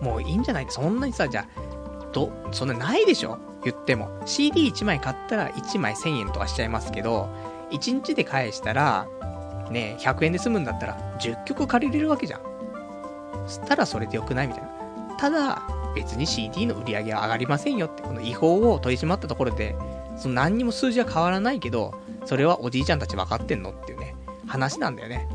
[0.00, 0.66] もういいんじゃない？
[0.68, 3.38] そんなにさ、じゃあ、ど、そんなないでしょ？
[3.62, 4.08] 言っても。
[4.24, 7.28] CD1 枚買ったら1枚1000円とかしちゃいますけど、
[7.70, 9.06] 1日で返したら、
[9.70, 12.40] ね、100円で済むんだったら、10曲借りれるわけじゃん。
[13.46, 14.68] そしたらそれでよくないみたいな。
[15.18, 15.62] ただ、
[15.94, 19.74] 別に CD の売り上げは上がりませんよって、この違法を取り締まったところで、
[20.16, 24.14] その何にも数字は変わらないけど、それはおじいちゃんたち分かってんのっていうね、
[24.46, 25.28] 話なんだよね。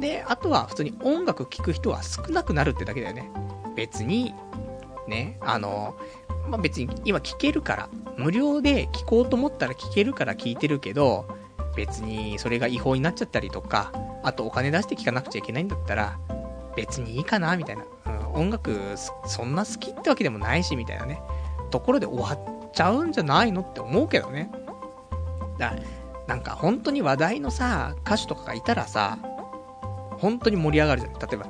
[0.00, 3.30] で、あとは普通に音楽聴く人は少なくなるってだけだよね。
[3.74, 4.34] 別に、
[5.08, 5.96] ね、あの、
[6.48, 11.26] まあ、別に今聴けるから、無料で聴こうと思ったら聴けるから聴いてるけど、
[11.76, 13.92] 別にそれが違法になっちゃったりとか、
[14.22, 16.18] あとお金出して聞かなくちゃいけないんだったら、
[16.74, 18.32] 別にいいかなみたいな、うん。
[18.32, 18.78] 音楽
[19.26, 21.20] そんな好きってわけでもないし、みたいなね。
[21.70, 24.50] ところで終わっちゃうんじゃないのって思うけどね。
[25.58, 25.74] だ
[26.26, 29.18] なんか本当に話題のさ、歌手とかがいたらさ、
[30.18, 31.12] 本当に盛り上がるじゃん。
[31.14, 31.46] 例えば、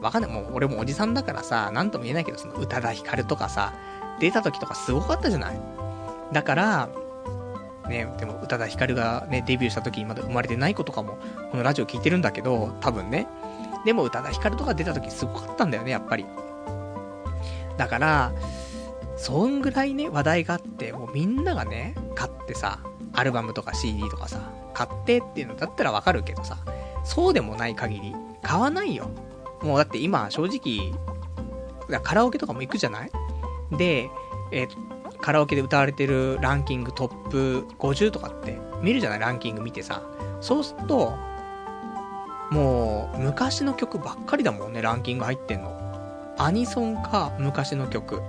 [0.00, 0.30] わかんない。
[0.30, 3.74] もう俺もおじさんだからさ、なんとも言えないけど、その宇多田ヒカルとかさ、
[4.20, 5.60] 出た時とかすごかったじゃない
[6.32, 6.88] だから、
[7.88, 11.18] ね、でも宇多田ヒカルがね、デビューした時にまだ生まれてない子とかも、
[11.50, 13.26] このラジオ聞いてるんだけど、多分ね。
[13.84, 16.26] でも宇多田ヒカルとか出た時すごかったんだよね、やっぱり。
[17.76, 18.32] だから、
[19.16, 22.80] そんぐらいね、話題があって、もうみんながね、買ってさ、
[23.14, 24.40] アルバムとか CD とかさ、
[24.74, 26.56] 買ってっていうのだったらわかるけどさ、
[27.04, 29.10] そうでもない限り、買わないよ。
[29.62, 30.92] もうだって今、正直、
[32.02, 33.10] カラオケとかも行くじゃない？
[33.76, 34.10] で、
[34.52, 34.68] えー、
[35.20, 40.02] カラオケで歌われてるランキングトップ50とかって見るじゃないランキング見てさ。
[40.40, 41.16] そうすると、
[42.50, 45.76] もう、昔の曲ばっかりだもんね、ランキング入ってんの。
[46.38, 48.22] アニソンか、昔の曲。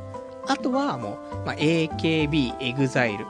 [0.47, 3.25] あとはもう、まあ、AKB、EXILE。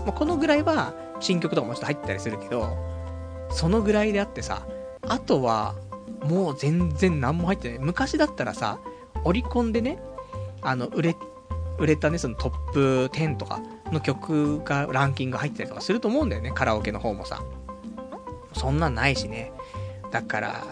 [0.00, 2.76] まあ、このぐらいは、新曲とかもちょっと入ったりするけど、
[3.50, 4.66] そのぐらいであってさ、
[5.02, 5.74] あとは、
[6.24, 7.78] もう全然何も入ってない。
[7.78, 8.78] 昔だったらさ、
[9.24, 10.02] オリコンでね、
[10.60, 11.16] あの、売れ、
[11.80, 17.42] 売れたね、そのトップ10とかの曲がランキング入ってたりとかすると思うんだよね、カラオケの方もさ。
[18.52, 19.52] そんなんないしね。
[20.10, 20.64] だから、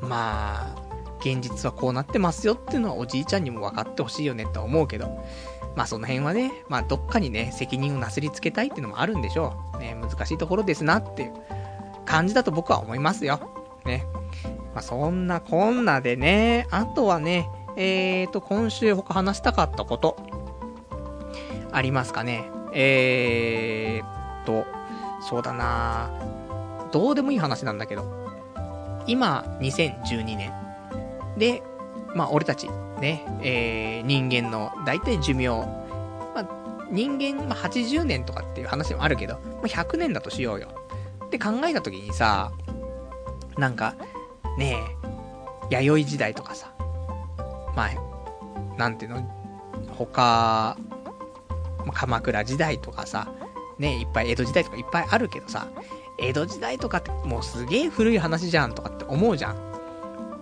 [0.00, 0.82] まあ、
[1.20, 5.24] 現実はこうなってますよっていうのはおじいちゃんにも分かってほしいよねとは思うけど、
[5.74, 9.78] まあその辺はね、まあどっかにね、責任をなすりつけたいっていうのもあるんでしょう。
[9.78, 11.32] ね、難しいところですなっていう
[12.04, 13.40] 感じだと僕は思いますよ。
[13.84, 14.04] ね。
[14.74, 20.16] まあそんなこんなでね、あとはね、えーと、今週他話したかったこと、
[21.72, 22.50] ありますかね。
[22.72, 24.66] えーと、
[25.20, 26.10] そうだな
[26.92, 28.04] どうでもいい話なんだけど、
[29.06, 30.52] 今、2012年。
[31.36, 31.62] で、
[32.14, 32.68] まあ、俺たち、
[33.00, 40.68] ね、えー、人間の大体寿命、まあ、人間、まあ、80年とかっていう話もあるけど、まあ、100年だとしようよ。
[41.24, 42.52] って考えた時にさ、
[43.56, 43.94] なんか、
[44.58, 44.76] ね
[45.70, 46.72] え、弥生時代とかさ、
[47.74, 47.90] まあ、
[48.76, 49.22] なんていうの、
[49.96, 50.76] 他、
[51.90, 53.32] 鎌倉時代とかさ、
[53.78, 55.68] ね、いっぱい江戸時代とかいっぱいあるけどさ、
[56.18, 59.56] 江戸時代とかってもうすげえ古い話じゃんとかって思うじゃん。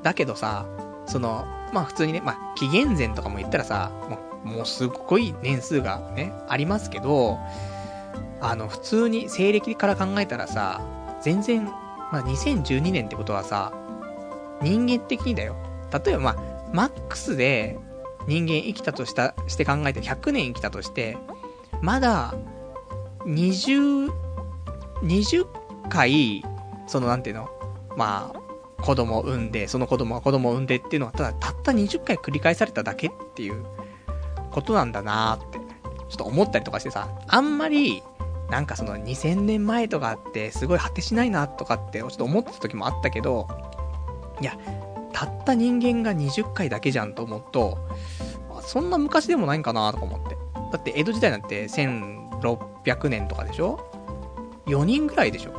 [0.03, 0.67] だけどさ、
[1.07, 7.39] その、まあ普通にね、まあ紀元前とかも言ったらさ、もうもうすっごい年数がね、ありますけど、
[8.41, 10.81] あの、普通に西暦から考えたらさ、
[11.23, 13.73] 全然、まあ2012年ってことはさ、
[14.63, 15.57] 人間的にだよ。
[16.05, 16.37] 例えばまあ、
[16.73, 17.79] マックスで
[18.31, 21.19] 人間生きたとした、して考えて100年生きたとして、
[21.83, 22.33] まだ、
[23.27, 24.09] 20、
[25.03, 25.47] 20
[25.89, 26.45] 回、
[26.87, 27.49] そのなんていうの？
[27.97, 33.67] まあ、子供を産んで、その子供が子供を産んでっていうのは、ただたった20回繰り返されただけっていう
[34.53, 38.05] ことなんだなーって、ちょっと思ったりとかしてさ、あんまり、
[38.49, 43.49] なんかその2000年前とかってすごい果てしないなとかってちょっと思ってた時もあったけど、
[44.41, 44.57] いや、
[45.13, 47.79] たった人間が20回だけじゃんと思うと、
[48.71, 50.37] そんな昔でもないんかなとか思って。
[50.71, 53.81] だって江戸時代なんて1600年とかでしょ
[54.67, 55.53] ?4 人ぐらいでしょ？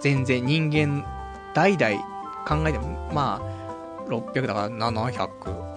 [0.00, 1.04] 全然人間、
[1.52, 1.96] 代々
[2.48, 5.28] 考えても、まあ、600だから700、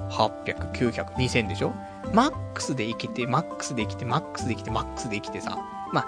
[0.09, 1.73] 800、900、2000でしょ？
[2.13, 5.59] マックスで生きて、マックスで生きて、マックスで生きて、マックスで生きてさ、
[5.91, 6.07] ま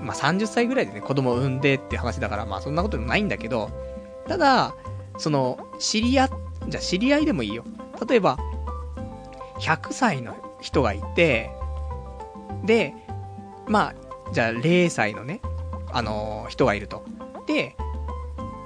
[0.00, 3.70] まあ、30歳ぐらいでね、子供産んでって話だから、まあそんなことでもないんだけど、
[4.26, 4.74] ただ、
[5.18, 6.30] その、知り合っ、
[6.68, 7.64] じゃ知り合いでもいいよ。
[8.08, 8.38] 例えば、
[9.60, 11.50] 100歳の人がいて、
[12.64, 12.94] で、
[13.66, 13.94] まあ、
[14.32, 15.40] じゃあ0歳のね、
[15.92, 17.04] あのー、人がいると。
[17.46, 17.76] で、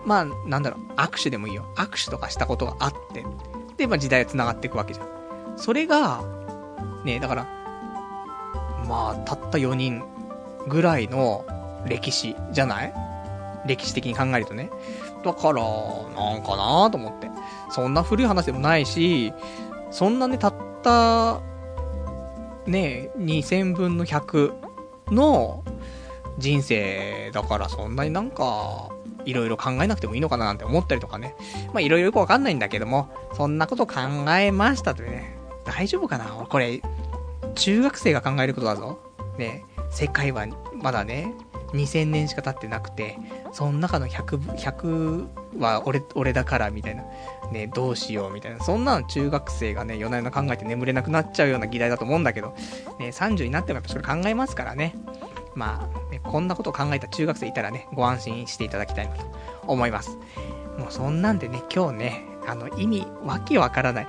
[0.04, 1.64] まあ、なんだろう、握手でもいいよ。
[1.76, 3.24] 握手とかしたことがあって。
[3.76, 5.06] で、まあ時代は繋がっていくわけじゃん。
[5.56, 6.22] それが、
[7.04, 7.46] ね、だから、
[8.88, 10.02] まあ、たった4人
[10.68, 11.44] ぐらいの
[11.86, 12.94] 歴史じゃない？
[13.66, 14.70] 歴史的に考えるとね。
[15.24, 17.30] だから、なんかなと思って。
[17.70, 19.32] そんな古い話でもないし、
[19.90, 21.40] そんなね、たった、
[22.66, 24.52] ね、2000分の100
[25.10, 25.64] の
[26.38, 28.88] 人生だからそんなになんか、
[29.24, 31.36] いろいろ考えなくてもいいのかななんて思ったりとかね。
[31.68, 33.94] まあいろいろよくわかんないんだけども、そんなこと考
[34.38, 35.36] えましたとね。
[35.64, 36.24] 大丈夫かな？
[36.24, 36.82] これ、
[37.54, 38.98] 中学生が考えることだぞ。
[39.38, 41.34] ね、世界はまだね、
[41.72, 43.16] 2000年しか経ってなくて、
[43.52, 47.04] その中の100、100は俺、俺だからみたいな。
[47.52, 48.64] ね、どうしようみたいな。
[48.64, 52.54] そんなの中学生がね、夜な夜な考えて眠れなくなっちゃうような議題だと思うんだけど、
[52.98, 54.94] ね、30になってもやっぱそれ考えますからね。
[55.54, 59.24] まあ、ね、こんなことを考えた中学生いたらね、ご安心していただきたいなと
[59.66, 60.16] 思います。
[60.78, 64.06] もうそんなんでね、今日ね、あの、意味、わけわからない。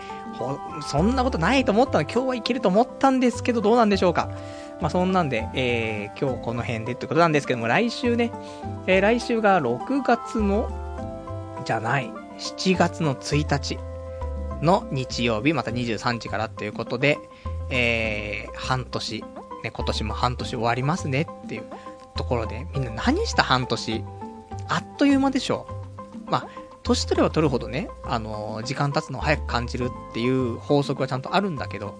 [0.87, 4.29] そんなことないと思ったの、今日はいけると思ったんですけど、どうなんでしょうか。
[4.83, 8.33] まあ、そんなんで、えー、今日この辺でってことなんですけども、来週ね、
[8.85, 10.69] えー、来週が6月の
[11.63, 13.79] じゃない、7月の1日
[14.61, 17.17] の日曜日、また23時からっていうことで、
[17.69, 19.23] えー、半年、
[19.63, 21.63] ね、今年も半年終わりますねっていう
[22.17, 24.03] ところで、みんな何した半年
[24.67, 25.65] あっという間でしょ
[26.27, 26.29] う。
[26.29, 26.47] まあ、
[26.83, 31.97] 年取れば取るほどね、あのー、時間経つのを早く感じるっていう法則はちゃんとあるんだけど、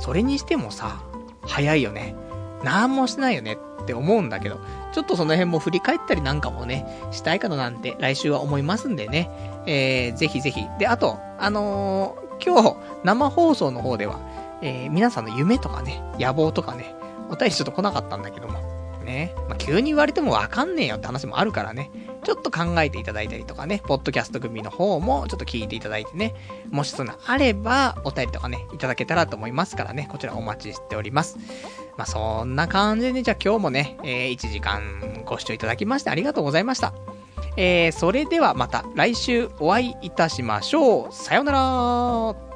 [0.00, 1.04] それにしてもさ、
[1.46, 2.16] 早いよね。
[2.64, 4.58] 何もしてないよねって思うんだけど、
[4.92, 9.30] ちょっとその辺も振り返ったりなんかもね、したいかななんて来週は思いますんでね、
[9.66, 10.66] えー、ぜひぜひ。
[10.78, 14.18] で、あと、あのー、今日、生放送の方では、
[14.62, 16.94] えー、皆さんの夢とかね、野望とかね、
[17.30, 18.58] お便りちょっと来なかったんだけども、
[19.04, 21.90] ね、まあ、急に言われてもわかんねえよって話もあるからね、
[22.24, 26.34] ちょっと考えていただいたりとかね、ポッドキャスト組の方もちょっと聞いていただいてね、
[26.70, 31.38] もしそんなあれば、お便りとかね、いただけたらと思いますからね、こちらお待ちしております。
[31.96, 36.92] まあ、そんな感じで、ね、じゃあ今日もね、えー、1時間ご視聴いただきましてありがとうございました。
[37.56, 41.12] えー、それではまた来週お会いいたしましょう。
[41.12, 42.53] さようなら